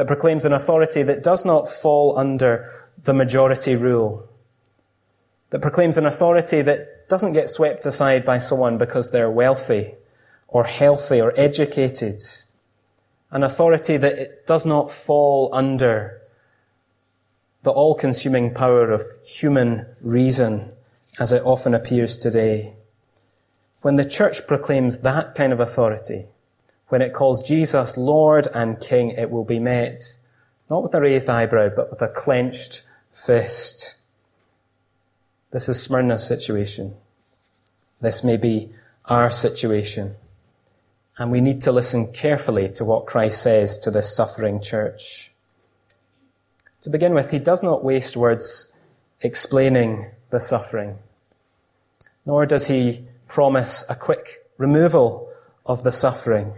that 0.00 0.06
proclaims 0.06 0.46
an 0.46 0.54
authority 0.54 1.02
that 1.02 1.22
does 1.22 1.44
not 1.44 1.68
fall 1.68 2.18
under 2.18 2.72
the 3.04 3.12
majority 3.12 3.76
rule, 3.76 4.26
that 5.50 5.60
proclaims 5.60 5.98
an 5.98 6.06
authority 6.06 6.62
that 6.62 7.06
doesn't 7.10 7.34
get 7.34 7.50
swept 7.50 7.84
aside 7.84 8.24
by 8.24 8.38
someone 8.38 8.78
because 8.78 9.10
they're 9.10 9.30
wealthy 9.30 9.92
or 10.48 10.64
healthy 10.64 11.20
or 11.20 11.34
educated, 11.36 12.18
an 13.30 13.42
authority 13.42 13.98
that 13.98 14.14
it 14.14 14.46
does 14.46 14.64
not 14.64 14.90
fall 14.90 15.50
under 15.52 16.22
the 17.62 17.70
all 17.70 17.94
consuming 17.94 18.54
power 18.54 18.90
of 18.90 19.02
human 19.22 19.84
reason 20.00 20.72
as 21.18 21.30
it 21.30 21.42
often 21.44 21.74
appears 21.74 22.16
today. 22.16 22.72
When 23.82 23.96
the 23.96 24.06
church 24.06 24.46
proclaims 24.46 25.00
that 25.00 25.34
kind 25.34 25.52
of 25.52 25.60
authority, 25.60 26.24
when 26.90 27.02
it 27.02 27.14
calls 27.14 27.46
Jesus 27.46 27.96
Lord 27.96 28.46
and 28.54 28.80
King, 28.80 29.10
it 29.10 29.30
will 29.30 29.44
be 29.44 29.58
met 29.58 30.16
not 30.68 30.84
with 30.84 30.94
a 30.94 31.00
raised 31.00 31.28
eyebrow, 31.28 31.70
but 31.74 31.90
with 31.90 32.00
a 32.00 32.08
clenched 32.08 32.82
fist. 33.10 33.96
This 35.50 35.68
is 35.68 35.82
Smyrna's 35.82 36.24
situation. 36.24 36.94
This 38.00 38.22
may 38.22 38.36
be 38.36 38.72
our 39.06 39.30
situation. 39.30 40.14
And 41.18 41.32
we 41.32 41.40
need 41.40 41.60
to 41.62 41.72
listen 41.72 42.12
carefully 42.12 42.70
to 42.72 42.84
what 42.84 43.06
Christ 43.06 43.42
says 43.42 43.76
to 43.78 43.90
this 43.90 44.14
suffering 44.14 44.62
church. 44.62 45.32
To 46.82 46.90
begin 46.90 47.14
with, 47.14 47.32
he 47.32 47.40
does 47.40 47.62
not 47.64 47.84
waste 47.84 48.16
words 48.16 48.72
explaining 49.20 50.06
the 50.30 50.40
suffering, 50.40 50.98
nor 52.24 52.46
does 52.46 52.68
he 52.68 53.04
promise 53.28 53.84
a 53.90 53.94
quick 53.94 54.46
removal 54.56 55.28
of 55.66 55.82
the 55.82 55.92
suffering. 55.92 56.54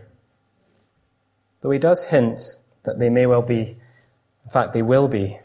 Though 1.63 1.71
he 1.71 1.79
does 1.79 2.07
hint 2.07 2.41
that 2.83 2.99
they 2.99 3.09
may 3.09 3.27
well 3.27 3.43
be, 3.43 3.77
in 4.45 4.51
fact, 4.51 4.73
they 4.73 4.83
will 4.83 5.09
be 5.09 5.39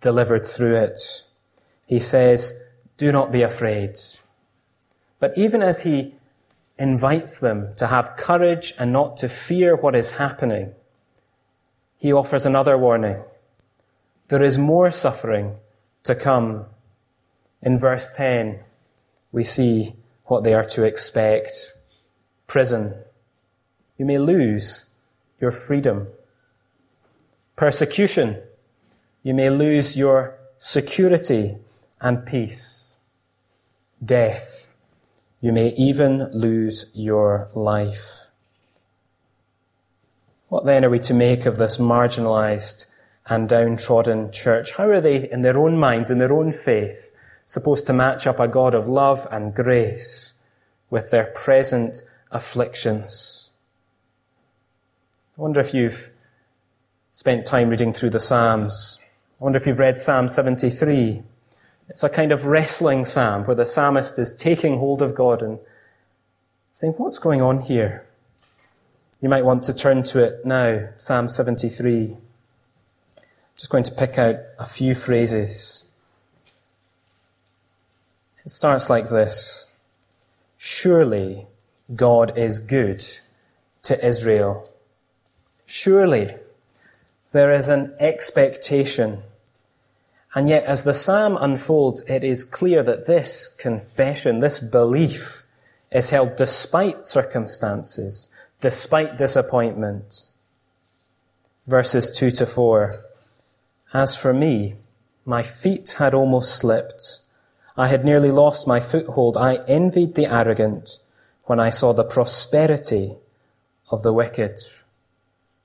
delivered 0.00 0.44
through 0.44 0.76
it. 0.76 0.98
He 1.86 2.00
says, 2.00 2.60
Do 2.96 3.12
not 3.12 3.30
be 3.30 3.42
afraid. 3.42 3.96
But 5.20 5.36
even 5.36 5.62
as 5.62 5.82
he 5.82 6.14
invites 6.78 7.38
them 7.40 7.74
to 7.76 7.88
have 7.88 8.16
courage 8.16 8.72
and 8.78 8.92
not 8.92 9.16
to 9.18 9.28
fear 9.28 9.76
what 9.76 9.94
is 9.94 10.12
happening, 10.12 10.72
he 11.98 12.12
offers 12.12 12.46
another 12.46 12.78
warning. 12.78 13.22
There 14.28 14.42
is 14.42 14.56
more 14.56 14.90
suffering 14.90 15.56
to 16.04 16.14
come. 16.14 16.66
In 17.60 17.76
verse 17.76 18.08
10, 18.16 18.60
we 19.32 19.44
see 19.44 19.96
what 20.24 20.44
they 20.44 20.54
are 20.54 20.64
to 20.64 20.84
expect. 20.84 21.50
Prison. 22.46 22.94
You 23.98 24.06
may 24.06 24.18
lose 24.18 24.87
your 25.40 25.50
freedom. 25.50 26.08
Persecution. 27.56 28.40
You 29.22 29.34
may 29.34 29.50
lose 29.50 29.96
your 29.96 30.38
security 30.56 31.56
and 32.00 32.24
peace. 32.24 32.96
Death. 34.04 34.72
You 35.40 35.52
may 35.52 35.68
even 35.70 36.30
lose 36.32 36.90
your 36.94 37.48
life. 37.54 38.26
What 40.48 40.64
then 40.64 40.84
are 40.84 40.90
we 40.90 40.98
to 41.00 41.14
make 41.14 41.46
of 41.46 41.58
this 41.58 41.78
marginalized 41.78 42.86
and 43.26 43.48
downtrodden 43.48 44.32
church? 44.32 44.72
How 44.72 44.88
are 44.88 45.00
they, 45.00 45.30
in 45.30 45.42
their 45.42 45.58
own 45.58 45.76
minds, 45.76 46.10
in 46.10 46.18
their 46.18 46.32
own 46.32 46.52
faith, 46.52 47.12
supposed 47.44 47.86
to 47.86 47.92
match 47.92 48.26
up 48.26 48.40
a 48.40 48.48
God 48.48 48.74
of 48.74 48.88
love 48.88 49.26
and 49.30 49.54
grace 49.54 50.34
with 50.90 51.10
their 51.10 51.26
present 51.34 51.98
afflictions? 52.30 53.37
I 55.38 55.40
wonder 55.40 55.60
if 55.60 55.72
you've 55.72 56.10
spent 57.12 57.46
time 57.46 57.68
reading 57.68 57.92
through 57.92 58.10
the 58.10 58.18
Psalms. 58.18 58.98
I 59.40 59.44
wonder 59.44 59.56
if 59.56 59.68
you've 59.68 59.78
read 59.78 59.96
Psalm 59.96 60.26
73. 60.26 61.22
It's 61.88 62.02
a 62.02 62.08
kind 62.08 62.32
of 62.32 62.46
wrestling 62.46 63.04
psalm 63.04 63.44
where 63.44 63.54
the 63.54 63.64
psalmist 63.64 64.18
is 64.18 64.34
taking 64.34 64.78
hold 64.80 65.00
of 65.00 65.14
God 65.14 65.40
and 65.40 65.60
saying, 66.72 66.94
What's 66.94 67.20
going 67.20 67.40
on 67.40 67.60
here? 67.60 68.04
You 69.20 69.28
might 69.28 69.44
want 69.44 69.62
to 69.64 69.74
turn 69.74 70.02
to 70.04 70.20
it 70.20 70.44
now, 70.44 70.88
Psalm 70.96 71.28
73 71.28 72.06
I'm 72.06 72.16
just 73.56 73.70
going 73.70 73.84
to 73.84 73.92
pick 73.92 74.18
out 74.18 74.36
a 74.58 74.66
few 74.66 74.96
phrases. 74.96 75.84
It 78.44 78.50
starts 78.50 78.90
like 78.90 79.08
this 79.08 79.68
Surely 80.56 81.46
God 81.94 82.36
is 82.36 82.58
good 82.58 83.04
to 83.82 84.04
Israel. 84.04 84.67
Surely 85.70 86.34
there 87.32 87.52
is 87.52 87.68
an 87.68 87.94
expectation. 88.00 89.22
And 90.34 90.48
yet, 90.48 90.64
as 90.64 90.84
the 90.84 90.94
psalm 90.94 91.36
unfolds, 91.38 92.02
it 92.08 92.24
is 92.24 92.42
clear 92.42 92.82
that 92.84 93.06
this 93.06 93.54
confession, 93.54 94.38
this 94.38 94.60
belief, 94.60 95.44
is 95.92 96.08
held 96.08 96.36
despite 96.36 97.04
circumstances, 97.04 98.30
despite 98.62 99.18
disappointment. 99.18 100.30
Verses 101.66 102.16
2 102.16 102.30
to 102.30 102.46
4. 102.46 103.04
As 103.92 104.16
for 104.16 104.32
me, 104.32 104.76
my 105.26 105.42
feet 105.42 105.96
had 105.98 106.14
almost 106.14 106.56
slipped. 106.56 107.20
I 107.76 107.88
had 107.88 108.06
nearly 108.06 108.30
lost 108.30 108.66
my 108.66 108.80
foothold. 108.80 109.36
I 109.36 109.56
envied 109.68 110.14
the 110.14 110.32
arrogant 110.34 111.00
when 111.44 111.60
I 111.60 111.68
saw 111.68 111.92
the 111.92 112.04
prosperity 112.04 113.16
of 113.90 114.02
the 114.02 114.14
wicked. 114.14 114.56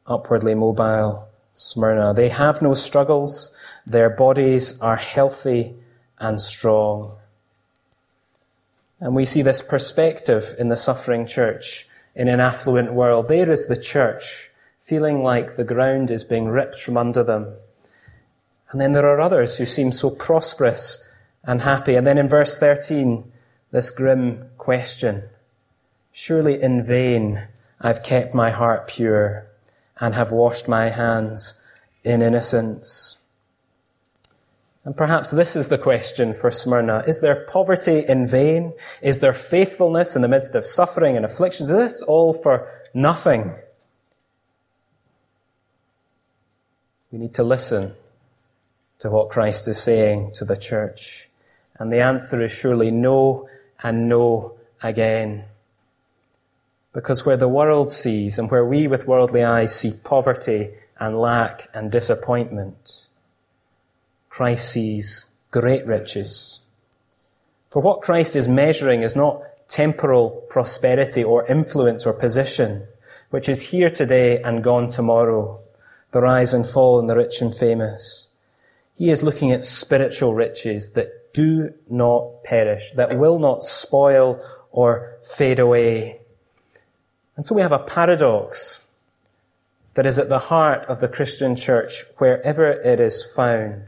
Upwardly 0.05 0.55
mobile, 0.55 1.27
Smyrna. 1.53 2.13
They 2.13 2.29
have 2.29 2.61
no 2.61 2.73
struggles. 2.73 3.55
Their 3.85 4.09
bodies 4.09 4.79
are 4.81 4.95
healthy 4.95 5.75
and 6.19 6.41
strong. 6.41 7.17
And 8.99 9.15
we 9.15 9.25
see 9.25 9.41
this 9.41 9.61
perspective 9.61 10.55
in 10.57 10.69
the 10.69 10.77
suffering 10.77 11.25
church 11.25 11.87
in 12.15 12.27
an 12.27 12.39
affluent 12.39 12.93
world. 12.93 13.27
There 13.27 13.49
is 13.49 13.67
the 13.67 13.75
church 13.75 14.51
feeling 14.79 15.23
like 15.23 15.55
the 15.55 15.63
ground 15.63 16.11
is 16.11 16.23
being 16.23 16.47
ripped 16.47 16.75
from 16.75 16.97
under 16.97 17.23
them 17.23 17.55
and 18.73 18.81
then 18.81 18.91
there 18.91 19.05
are 19.05 19.21
others 19.21 19.57
who 19.57 19.67
seem 19.67 19.91
so 19.91 20.09
prosperous 20.09 21.07
and 21.43 21.61
happy. 21.61 21.95
And 21.95 22.07
then 22.07 22.17
in 22.17 22.27
verse 22.27 22.57
13, 22.57 23.31
this 23.71 23.91
grim 23.91 24.49
question 24.57 25.29
Surely 26.11 26.61
in 26.61 26.83
vain 26.83 27.47
I've 27.79 28.03
kept 28.03 28.33
my 28.33 28.49
heart 28.49 28.87
pure 28.87 29.47
and 29.99 30.15
have 30.15 30.31
washed 30.31 30.67
my 30.67 30.89
hands 30.89 31.61
in 32.03 32.21
innocence. 32.21 33.17
And 34.85 34.97
perhaps 34.97 35.31
this 35.31 35.55
is 35.55 35.69
the 35.69 35.77
question 35.77 36.33
for 36.33 36.51
Smyrna. 36.51 37.03
Is 37.07 37.21
there 37.21 37.45
poverty 37.45 38.03
in 38.07 38.27
vain? 38.27 38.73
Is 39.01 39.21
there 39.21 39.33
faithfulness 39.33 40.15
in 40.15 40.21
the 40.21 40.27
midst 40.27 40.55
of 40.55 40.65
suffering 40.65 41.15
and 41.15 41.25
afflictions? 41.25 41.69
Is 41.69 41.75
this 41.75 42.03
all 42.03 42.33
for 42.33 42.69
nothing? 42.93 43.55
We 47.11 47.19
need 47.19 47.33
to 47.35 47.43
listen 47.43 47.93
to 48.99 49.09
what 49.09 49.29
Christ 49.29 49.67
is 49.67 49.81
saying 49.81 50.31
to 50.35 50.45
the 50.45 50.57
church. 50.57 51.29
And 51.79 51.91
the 51.91 52.01
answer 52.01 52.41
is 52.41 52.51
surely 52.51 52.91
no 52.91 53.47
and 53.81 54.09
no 54.09 54.57
again. 54.81 55.45
Because 56.93 57.25
where 57.25 57.37
the 57.37 57.47
world 57.47 57.91
sees 57.91 58.37
and 58.37 58.49
where 58.51 58.65
we 58.65 58.87
with 58.87 59.07
worldly 59.07 59.43
eyes 59.43 59.75
see 59.75 59.93
poverty 60.03 60.71
and 60.99 61.19
lack 61.19 61.67
and 61.73 61.91
disappointment, 61.91 63.07
Christ 64.29 64.69
sees 64.69 65.25
great 65.51 65.85
riches. 65.85 66.61
For 67.69 67.81
what 67.81 68.01
Christ 68.01 68.35
is 68.35 68.47
measuring 68.47 69.01
is 69.01 69.15
not 69.15 69.41
temporal 69.67 70.45
prosperity 70.49 71.23
or 71.23 71.45
influence 71.47 72.05
or 72.05 72.13
position, 72.13 72.85
which 73.31 73.49
is 73.49 73.71
here 73.71 73.89
today 73.89 74.41
and 74.41 74.63
gone 74.63 74.89
tomorrow, 74.89 75.59
the 76.11 76.21
rise 76.21 76.53
and 76.53 76.65
fall 76.65 76.99
and 76.99 77.09
the 77.09 77.15
rich 77.15 77.41
and 77.41 77.53
famous. 77.53 78.29
He 78.95 79.09
is 79.09 79.23
looking 79.23 79.51
at 79.51 79.63
spiritual 79.63 80.35
riches 80.35 80.91
that 80.91 81.33
do 81.33 81.73
not 81.89 82.43
perish, 82.43 82.91
that 82.91 83.17
will 83.17 83.39
not 83.39 83.63
spoil 83.63 84.39
or 84.71 85.17
fade 85.23 85.57
away. 85.57 86.19
And 87.35 87.45
so 87.45 87.55
we 87.55 87.61
have 87.61 87.71
a 87.71 87.79
paradox 87.79 88.85
that 89.95 90.05
is 90.05 90.17
at 90.19 90.29
the 90.29 90.39
heart 90.39 90.85
of 90.85 90.99
the 90.99 91.07
Christian 91.07 91.55
church 91.55 92.03
wherever 92.17 92.71
it 92.71 92.99
is 92.99 93.33
found, 93.35 93.87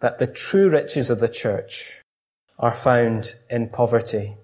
that 0.00 0.18
the 0.18 0.26
true 0.26 0.70
riches 0.70 1.10
of 1.10 1.20
the 1.20 1.28
church 1.28 2.02
are 2.58 2.74
found 2.74 3.34
in 3.50 3.68
poverty. 3.68 4.36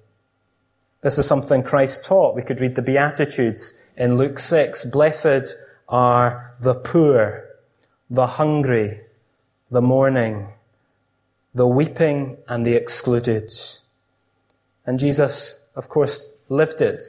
This 1.03 1.19
is 1.19 1.27
something 1.27 1.63
Christ 1.63 2.05
taught. 2.05 2.35
We 2.35 2.43
could 2.43 2.61
read 2.61 2.75
the 2.75 2.83
Beatitudes 2.83 3.81
in 3.97 4.17
Luke 4.17 4.39
6. 4.39 4.87
Blessed 4.87 5.57
are 5.89 6.55
the 6.61 6.75
poor, 6.75 7.49
the 8.11 8.27
hungry, 8.27 9.01
the 9.71 9.83
mourning, 9.83 10.49
the 11.55 11.67
weeping 11.67 12.39
and 12.49 12.67
the 12.67 12.75
excluded. 12.75 13.51
And 14.85 14.99
Jesus, 14.99 15.61
of 15.77 15.89
course, 15.89 16.33
lived 16.49 16.81
it 16.81 17.03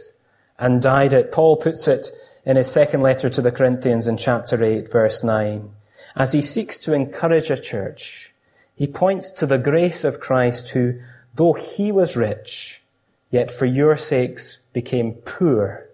and 0.60 0.82
died 0.82 1.13
it. 1.13 1.32
Paul 1.32 1.56
puts 1.56 1.88
it 1.88 2.08
in 2.45 2.58
his 2.58 2.72
second 2.72 3.02
letter 3.02 3.30
to 3.30 3.41
the 3.41 3.52
Corinthians 3.52 4.08
in 4.08 4.17
chapter 4.17 4.62
8, 4.62 4.91
verse 4.91 5.24
9. 5.24 5.72
As 6.15 6.34
he 6.34 6.41
seeks 6.41 6.78
to 6.80 6.93
encourage 6.93 7.50
a 7.50 7.60
church, 7.60 8.34
he 8.76 8.88
points 8.88 9.32
to 9.32 9.45
the 9.45 9.58
grace 9.58 10.04
of 10.04 10.19
Christ 10.19 10.69
who, 10.69 11.00
though 11.36 11.54
he 11.54 11.91
was 11.91 12.17
rich, 12.17 12.82
yet 13.30 13.52
for 13.52 13.65
your 13.65 13.98
sakes 13.98 14.58
became 14.74 15.13
poor, 15.13 15.88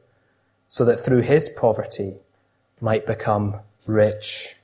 so 0.67 0.83
that 0.85 0.99
through 0.99 1.21
his 1.21 1.49
poverty 1.49 2.15
might 2.81 3.05
become 3.05 3.59
rich. 3.85 4.55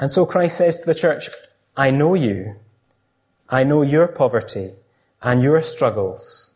And 0.00 0.10
so 0.10 0.26
Christ 0.26 0.58
says 0.58 0.78
to 0.78 0.86
the 0.86 0.94
church, 0.94 1.28
I 1.76 1.90
know 1.90 2.14
you. 2.14 2.56
I 3.48 3.64
know 3.64 3.82
your 3.82 4.08
poverty 4.08 4.72
and 5.22 5.42
your 5.42 5.60
struggles. 5.60 6.53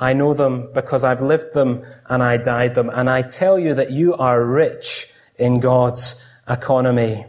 I 0.00 0.14
know 0.14 0.32
them 0.32 0.70
because 0.72 1.04
I've 1.04 1.20
lived 1.20 1.52
them 1.52 1.84
and 2.08 2.22
I 2.22 2.38
died 2.38 2.74
them. 2.74 2.88
And 2.88 3.08
I 3.10 3.20
tell 3.20 3.58
you 3.58 3.74
that 3.74 3.90
you 3.90 4.14
are 4.14 4.42
rich 4.42 5.12
in 5.38 5.60
God's 5.60 6.26
economy. 6.48 7.26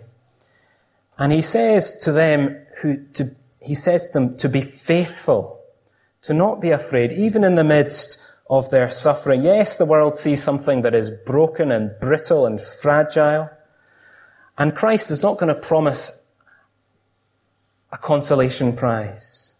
And 1.17 1.33
he 1.33 1.41
says 1.41 1.99
to 1.99 2.13
them 2.13 2.65
who, 2.77 3.03
to, 3.13 3.35
he 3.61 3.75
says 3.75 4.07
to 4.07 4.13
them 4.13 4.37
to 4.37 4.47
be 4.47 4.61
faithful, 4.61 5.61
to 6.23 6.33
not 6.33 6.61
be 6.61 6.71
afraid, 6.71 7.11
even 7.11 7.43
in 7.43 7.55
the 7.55 7.63
midst 7.65 8.17
of 8.49 8.69
their 8.69 8.89
suffering. 8.89 9.43
Yes, 9.43 9.77
the 9.77 9.85
world 9.85 10.17
sees 10.17 10.41
something 10.41 10.81
that 10.81 10.95
is 10.95 11.11
broken 11.25 11.71
and 11.71 11.91
brittle 11.99 12.45
and 12.45 12.59
fragile. 12.59 13.49
And 14.57 14.75
Christ 14.75 15.11
is 15.11 15.21
not 15.21 15.37
going 15.37 15.53
to 15.53 15.59
promise 15.59 16.19
a 17.91 17.97
consolation 17.97 18.73
prize, 18.75 19.55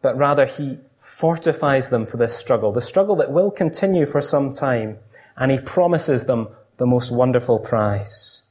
but 0.00 0.16
rather 0.16 0.46
he 0.46 0.78
fortifies 1.20 1.90
them 1.90 2.06
for 2.06 2.16
this 2.16 2.34
struggle, 2.34 2.72
the 2.72 2.80
struggle 2.80 3.14
that 3.16 3.30
will 3.30 3.50
continue 3.50 4.06
for 4.06 4.22
some 4.22 4.54
time, 4.54 4.98
and 5.36 5.52
he 5.52 5.60
promises 5.60 6.24
them 6.24 6.48
the 6.78 6.86
most 6.86 7.12
wonderful 7.12 7.58
prize. 7.58 8.44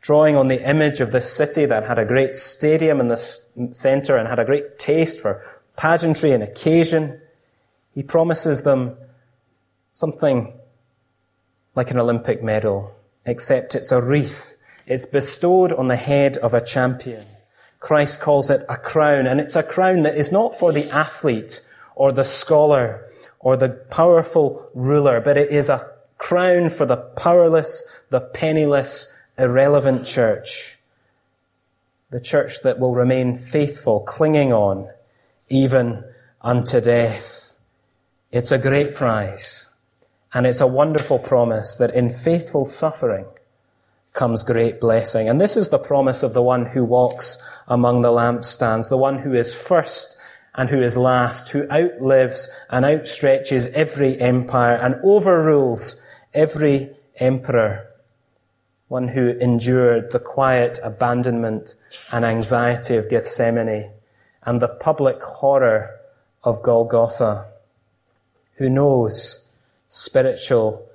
Drawing 0.00 0.34
on 0.34 0.48
the 0.48 0.66
image 0.66 1.00
of 1.00 1.12
this 1.12 1.30
city 1.30 1.66
that 1.66 1.84
had 1.84 1.98
a 1.98 2.06
great 2.06 2.32
stadium 2.32 3.00
in 3.00 3.08
the 3.08 3.18
center 3.72 4.16
and 4.16 4.26
had 4.26 4.38
a 4.38 4.46
great 4.46 4.78
taste 4.78 5.20
for 5.20 5.44
pageantry 5.76 6.32
and 6.32 6.42
occasion, 6.42 7.20
he 7.94 8.02
promises 8.02 8.62
them 8.62 8.96
something 9.92 10.54
like 11.74 11.90
an 11.90 11.98
Olympic 11.98 12.42
medal, 12.42 12.94
except 13.26 13.74
it's 13.74 13.92
a 13.92 14.00
wreath. 14.00 14.56
It's 14.86 15.04
bestowed 15.04 15.72
on 15.72 15.88
the 15.88 15.96
head 15.96 16.38
of 16.38 16.54
a 16.54 16.64
champion. 16.64 17.26
Christ 17.78 18.20
calls 18.20 18.48
it 18.48 18.64
a 18.70 18.76
crown, 18.78 19.26
and 19.26 19.38
it's 19.38 19.56
a 19.56 19.62
crown 19.62 20.02
that 20.02 20.16
is 20.16 20.32
not 20.32 20.54
for 20.54 20.72
the 20.72 20.88
athlete 20.90 21.60
or 21.96 22.12
the 22.12 22.24
scholar 22.24 23.10
or 23.40 23.56
the 23.56 23.70
powerful 23.90 24.70
ruler, 24.74 25.20
but 25.20 25.36
it 25.36 25.50
is 25.50 25.68
a 25.68 25.90
crown 26.18 26.68
for 26.68 26.86
the 26.86 26.96
powerless, 26.96 28.04
the 28.10 28.20
penniless, 28.20 29.12
irrelevant 29.36 30.06
church. 30.06 30.78
The 32.10 32.20
church 32.20 32.62
that 32.62 32.78
will 32.78 32.94
remain 32.94 33.34
faithful, 33.34 34.00
clinging 34.00 34.52
on, 34.52 34.88
even 35.48 36.04
unto 36.40 36.80
death. 36.80 37.56
It's 38.30 38.52
a 38.52 38.58
great 38.58 38.94
prize. 38.94 39.70
And 40.32 40.46
it's 40.46 40.60
a 40.60 40.66
wonderful 40.66 41.18
promise 41.18 41.76
that 41.76 41.94
in 41.94 42.10
faithful 42.10 42.66
suffering 42.66 43.26
comes 44.12 44.42
great 44.42 44.80
blessing. 44.80 45.28
And 45.28 45.40
this 45.40 45.56
is 45.56 45.70
the 45.70 45.78
promise 45.78 46.22
of 46.22 46.34
the 46.34 46.42
one 46.42 46.66
who 46.66 46.84
walks 46.84 47.38
among 47.68 48.02
the 48.02 48.10
lampstands, 48.10 48.88
the 48.88 48.96
one 48.96 49.18
who 49.18 49.34
is 49.34 49.54
first 49.54 50.15
and 50.56 50.70
who 50.70 50.80
is 50.80 50.96
last, 50.96 51.50
who 51.50 51.68
outlives 51.70 52.48
and 52.70 52.84
outstretches 52.84 53.70
every 53.72 54.18
empire 54.20 54.74
and 54.74 54.94
overrules 55.04 56.02
every 56.32 56.90
emperor, 57.16 57.86
one 58.88 59.08
who 59.08 59.30
endured 59.38 60.10
the 60.10 60.18
quiet 60.18 60.78
abandonment 60.82 61.74
and 62.10 62.24
anxiety 62.24 62.96
of 62.96 63.08
Gethsemane 63.10 63.90
and 64.44 64.62
the 64.62 64.68
public 64.68 65.22
horror 65.22 65.90
of 66.42 66.62
Golgotha, 66.62 67.48
who 68.54 68.70
knows 68.70 69.46
spiritual 69.88 70.88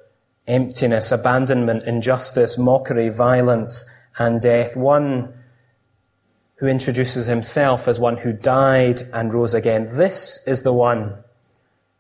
emptiness, 0.47 1.11
abandonment, 1.11 1.83
injustice, 1.83 2.57
mockery, 2.57 3.09
violence, 3.09 3.89
and 4.17 4.41
death, 4.41 4.75
one 4.75 5.33
who 6.61 6.67
introduces 6.67 7.25
himself 7.25 7.87
as 7.87 7.99
one 7.99 8.17
who 8.17 8.31
died 8.31 9.01
and 9.13 9.33
rose 9.33 9.55
again. 9.55 9.87
This 9.97 10.47
is 10.47 10.61
the 10.61 10.71
one 10.71 11.15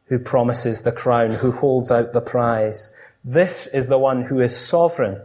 who 0.05 0.19
promises 0.19 0.83
the 0.83 0.91
crown, 0.91 1.31
who 1.31 1.51
holds 1.51 1.91
out 1.91 2.13
the 2.13 2.21
prize. 2.21 2.93
This 3.25 3.65
is 3.65 3.87
the 3.87 3.97
one 3.97 4.21
who 4.21 4.39
is 4.39 4.55
sovereign, 4.55 5.19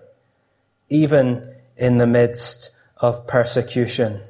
even 0.88 1.54
in 1.76 1.98
the 1.98 2.06
midst 2.06 2.74
of 2.96 3.26
persecution. 3.26 4.22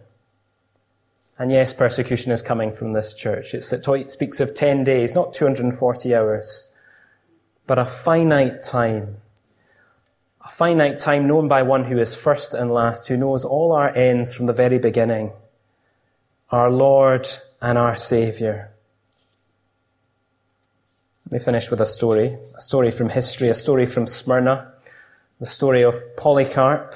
And 1.38 1.52
yes, 1.52 1.72
persecution 1.72 2.32
is 2.32 2.42
coming 2.42 2.72
from 2.72 2.92
this 2.92 3.14
church. 3.14 3.54
It's, 3.54 3.72
it 3.72 4.10
speaks 4.10 4.40
of 4.40 4.56
10 4.56 4.82
days, 4.82 5.14
not 5.14 5.32
240 5.34 6.16
hours, 6.16 6.68
but 7.68 7.78
a 7.78 7.84
finite 7.84 8.64
time 8.64 9.18
a 10.46 10.48
finite 10.48 11.00
time 11.00 11.26
known 11.26 11.48
by 11.48 11.60
one 11.60 11.82
who 11.82 11.98
is 11.98 12.14
first 12.14 12.54
and 12.54 12.72
last, 12.72 13.08
who 13.08 13.16
knows 13.16 13.44
all 13.44 13.72
our 13.72 13.92
ends 13.96 14.32
from 14.32 14.46
the 14.46 14.52
very 14.52 14.78
beginning, 14.78 15.32
our 16.50 16.70
Lord 16.70 17.26
and 17.60 17.76
our 17.76 17.96
Saviour. 17.96 18.70
Let 21.24 21.32
me 21.32 21.38
finish 21.40 21.68
with 21.68 21.80
a 21.80 21.86
story, 21.86 22.38
a 22.56 22.60
story 22.60 22.92
from 22.92 23.08
history, 23.08 23.48
a 23.48 23.56
story 23.56 23.86
from 23.86 24.06
Smyrna, 24.06 24.72
the 25.40 25.46
story 25.46 25.82
of 25.82 25.96
Polycarp, 26.16 26.94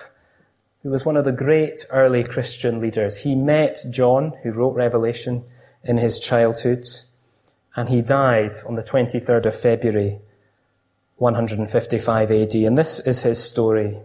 who 0.84 0.90
was 0.90 1.04
one 1.04 1.16
of 1.16 1.24
the 1.24 1.32
great 1.32 1.84
early 1.90 2.22
Christian 2.22 2.80
leaders. 2.80 3.16
He 3.16 3.34
met 3.34 3.78
John, 3.90 4.34
who 4.44 4.52
wrote 4.52 4.76
Revelation, 4.76 5.42
in 5.82 5.96
his 5.96 6.20
childhood, 6.20 6.86
and 7.74 7.88
he 7.88 8.00
died 8.00 8.52
on 8.68 8.76
the 8.76 8.84
23rd 8.84 9.46
of 9.46 9.56
February 9.56 10.20
155 11.20 12.30
AD, 12.30 12.54
and 12.54 12.78
this 12.78 12.98
is 12.98 13.24
his 13.24 13.44
story. 13.44 13.98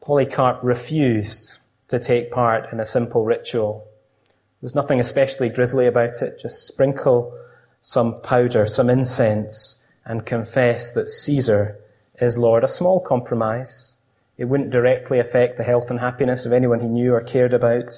Polycarp 0.00 0.60
refused 0.62 1.58
to 1.88 1.98
take 1.98 2.30
part 2.30 2.72
in 2.72 2.78
a 2.78 2.84
simple 2.84 3.24
ritual. 3.24 3.84
There 3.84 4.66
was 4.66 4.76
nothing 4.76 5.00
especially 5.00 5.48
grisly 5.48 5.88
about 5.88 6.22
it, 6.22 6.38
just 6.38 6.68
sprinkle 6.68 7.36
some 7.80 8.20
powder, 8.20 8.64
some 8.64 8.88
incense, 8.88 9.84
and 10.04 10.24
confess 10.24 10.92
that 10.92 11.08
Caesar 11.08 11.80
is 12.20 12.38
Lord. 12.38 12.62
A 12.62 12.68
small 12.68 13.00
compromise. 13.00 13.96
It 14.36 14.44
wouldn't 14.44 14.70
directly 14.70 15.18
affect 15.18 15.58
the 15.58 15.64
health 15.64 15.90
and 15.90 15.98
happiness 15.98 16.46
of 16.46 16.52
anyone 16.52 16.78
he 16.78 16.86
knew 16.86 17.12
or 17.12 17.22
cared 17.22 17.52
about. 17.52 17.92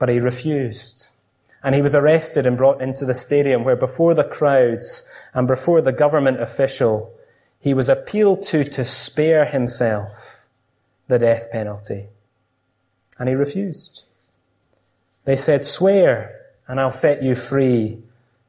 But 0.00 0.08
he 0.08 0.18
refused. 0.18 1.10
And 1.64 1.74
he 1.74 1.82
was 1.82 1.96
arrested 1.96 2.46
and 2.46 2.56
brought 2.56 2.80
into 2.80 3.04
the 3.04 3.14
stadium 3.14 3.64
where 3.64 3.74
before 3.74 4.14
the 4.14 4.22
crowds 4.22 5.08
and 5.32 5.48
before 5.48 5.80
the 5.80 5.92
government 5.92 6.40
official, 6.40 7.12
he 7.58 7.74
was 7.74 7.88
appealed 7.88 8.44
to 8.44 8.62
to 8.62 8.84
spare 8.84 9.46
himself 9.46 10.48
the 11.08 11.18
death 11.18 11.50
penalty. 11.50 12.06
And 13.18 13.28
he 13.28 13.34
refused. 13.34 14.04
They 15.24 15.36
said, 15.36 15.64
swear 15.64 16.44
and 16.66 16.80
I'll 16.80 16.92
set 16.92 17.22
you 17.22 17.34
free. 17.34 18.02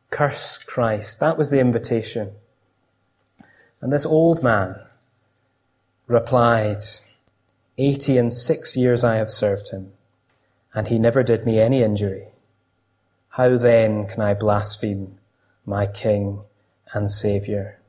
Curse 0.09 0.59
Christ. 0.59 1.19
That 1.19 1.37
was 1.37 1.49
the 1.49 1.59
invitation. 1.59 2.31
And 3.81 3.91
this 3.91 4.05
old 4.05 4.41
man 4.41 4.79
replied, 6.07 6.83
Eighty 7.77 8.17
and 8.17 8.33
six 8.33 8.77
years 8.77 9.03
I 9.03 9.15
have 9.15 9.29
served 9.29 9.71
him, 9.71 9.91
and 10.73 10.87
he 10.87 10.97
never 10.97 11.23
did 11.23 11.45
me 11.45 11.59
any 11.59 11.83
injury. 11.83 12.27
How 13.35 13.57
then 13.57 14.07
can 14.07 14.21
I 14.21 14.33
blaspheme 14.33 15.17
my 15.65 15.87
King 15.87 16.43
and 16.93 17.11
Saviour? 17.11 17.79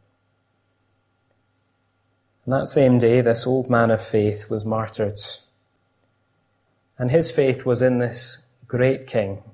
And 2.45 2.53
that 2.53 2.67
same 2.67 2.99
day, 2.99 3.21
this 3.21 3.47
old 3.47 3.71
man 3.71 3.93
of 3.93 4.05
faith 4.05 4.51
was 4.51 4.67
martyred. 4.67 5.21
And 6.99 7.13
his 7.13 7.31
faith 7.31 7.65
was 7.65 7.81
in 7.81 7.99
this 7.99 8.39
great 8.67 9.07
King, 9.07 9.45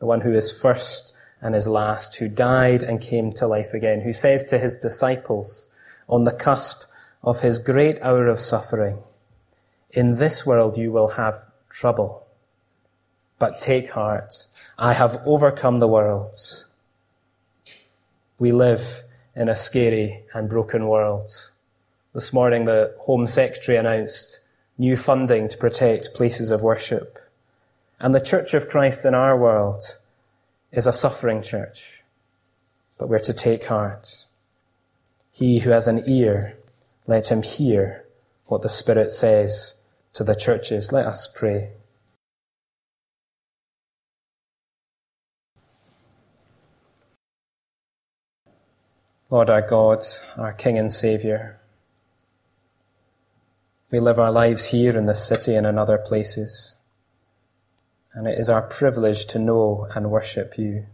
the 0.00 0.06
one 0.06 0.22
who 0.22 0.32
is 0.32 0.60
first 0.60 1.16
and 1.40 1.54
is 1.54 1.68
last, 1.68 2.16
who 2.16 2.26
died 2.26 2.82
and 2.82 3.00
came 3.00 3.30
to 3.34 3.46
life 3.46 3.74
again, 3.74 4.00
who 4.00 4.12
says 4.12 4.44
to 4.46 4.58
his 4.58 4.74
disciples 4.74 5.70
on 6.08 6.24
the 6.24 6.32
cusp 6.32 6.82
of 7.22 7.42
his 7.42 7.60
great 7.60 8.02
hour 8.02 8.26
of 8.26 8.40
suffering, 8.40 9.04
In 9.90 10.16
this 10.16 10.44
world 10.44 10.76
you 10.76 10.90
will 10.90 11.10
have 11.10 11.36
trouble, 11.70 12.26
but 13.38 13.58
take 13.58 13.90
heart. 13.90 14.46
I 14.78 14.92
have 14.92 15.22
overcome 15.24 15.78
the 15.78 15.88
world. 15.88 16.34
We 18.38 18.52
live 18.52 19.04
in 19.34 19.48
a 19.48 19.56
scary 19.56 20.24
and 20.34 20.48
broken 20.48 20.86
world. 20.86 21.30
This 22.14 22.32
morning, 22.32 22.64
the 22.64 22.94
Home 23.00 23.26
Secretary 23.26 23.78
announced 23.78 24.40
new 24.76 24.96
funding 24.96 25.48
to 25.48 25.58
protect 25.58 26.14
places 26.14 26.50
of 26.50 26.62
worship. 26.62 27.18
And 28.00 28.14
the 28.14 28.20
Church 28.20 28.54
of 28.54 28.68
Christ 28.68 29.04
in 29.04 29.14
our 29.14 29.36
world 29.36 29.98
is 30.70 30.86
a 30.86 30.92
suffering 30.92 31.42
church, 31.42 32.02
but 32.96 33.08
we're 33.08 33.18
to 33.20 33.32
take 33.32 33.64
heart. 33.64 34.24
He 35.32 35.60
who 35.60 35.70
has 35.70 35.88
an 35.88 36.04
ear, 36.08 36.56
let 37.06 37.30
him 37.30 37.42
hear 37.42 38.04
what 38.46 38.62
the 38.62 38.68
Spirit 38.68 39.10
says 39.10 39.80
to 40.12 40.24
the 40.24 40.34
churches. 40.34 40.92
Let 40.92 41.06
us 41.06 41.28
pray. 41.32 41.70
Lord 49.30 49.50
our 49.50 49.60
God, 49.60 50.02
our 50.38 50.54
King 50.54 50.78
and 50.78 50.90
Saviour, 50.90 51.60
we 53.90 54.00
live 54.00 54.18
our 54.18 54.32
lives 54.32 54.68
here 54.68 54.96
in 54.96 55.04
this 55.04 55.28
city 55.28 55.54
and 55.54 55.66
in 55.66 55.76
other 55.76 55.98
places, 55.98 56.76
and 58.14 58.26
it 58.26 58.38
is 58.38 58.48
our 58.48 58.62
privilege 58.62 59.26
to 59.26 59.38
know 59.38 59.86
and 59.94 60.10
worship 60.10 60.56
you. 60.56 60.86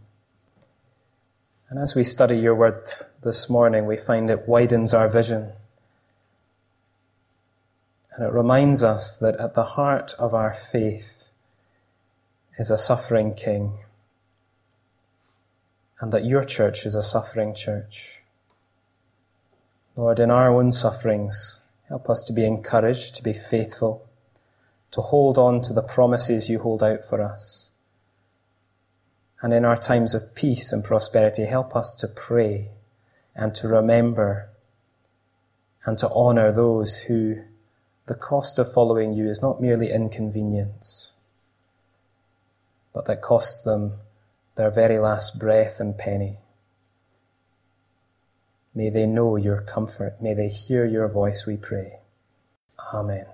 And 1.69 1.79
as 1.79 1.95
we 1.95 2.03
study 2.03 2.37
your 2.37 2.57
word 2.57 2.89
this 3.23 3.49
morning, 3.49 3.85
we 3.85 3.95
find 3.95 4.29
it 4.29 4.49
widens 4.49 4.93
our 4.93 5.07
vision. 5.07 5.53
And 8.13 8.25
it 8.25 8.33
reminds 8.33 8.83
us 8.83 9.15
that 9.15 9.37
at 9.37 9.53
the 9.53 9.63
heart 9.63 10.13
of 10.19 10.33
our 10.33 10.51
faith 10.53 11.31
is 12.59 12.69
a 12.69 12.77
suffering 12.77 13.33
king, 13.33 13.79
and 16.01 16.11
that 16.11 16.25
your 16.25 16.43
church 16.43 16.85
is 16.85 16.95
a 16.95 17.01
suffering 17.01 17.55
church. 17.55 18.21
Lord, 19.95 20.19
in 20.19 20.29
our 20.29 20.51
own 20.51 20.73
sufferings, 20.73 21.61
help 21.87 22.09
us 22.09 22.21
to 22.23 22.33
be 22.33 22.45
encouraged, 22.45 23.15
to 23.15 23.23
be 23.23 23.33
faithful, 23.33 24.05
to 24.91 25.01
hold 25.01 25.37
on 25.37 25.61
to 25.61 25.73
the 25.73 25.81
promises 25.81 26.49
you 26.49 26.59
hold 26.59 26.83
out 26.83 27.03
for 27.03 27.21
us. 27.21 27.69
And 29.41 29.53
in 29.53 29.63
our 29.63 29.77
times 29.77 30.13
of 30.13 30.35
peace 30.35 30.73
and 30.73 30.83
prosperity, 30.83 31.45
help 31.45 31.75
us 31.75 31.95
to 31.95 32.07
pray 32.07 32.71
and 33.35 33.55
to 33.55 33.67
remember 33.67 34.49
and 35.85 35.97
to 35.99 36.09
honour 36.09 36.51
those 36.51 37.03
who 37.03 37.43
the 38.07 38.15
cost 38.15 38.59
of 38.59 38.71
following 38.71 39.13
you 39.13 39.29
is 39.29 39.41
not 39.41 39.61
merely 39.61 39.91
inconvenience, 39.91 41.11
but 42.93 43.05
that 43.05 43.21
costs 43.21 43.61
them 43.61 43.93
their 44.55 44.71
very 44.71 44.99
last 44.99 45.39
breath 45.39 45.79
and 45.79 45.97
penny. 45.97 46.39
May 48.75 48.89
they 48.89 49.05
know 49.05 49.37
your 49.37 49.61
comfort. 49.61 50.21
May 50.21 50.33
they 50.33 50.49
hear 50.49 50.85
your 50.85 51.07
voice, 51.07 51.45
we 51.47 51.55
pray. 51.55 51.99
Amen. 52.93 53.25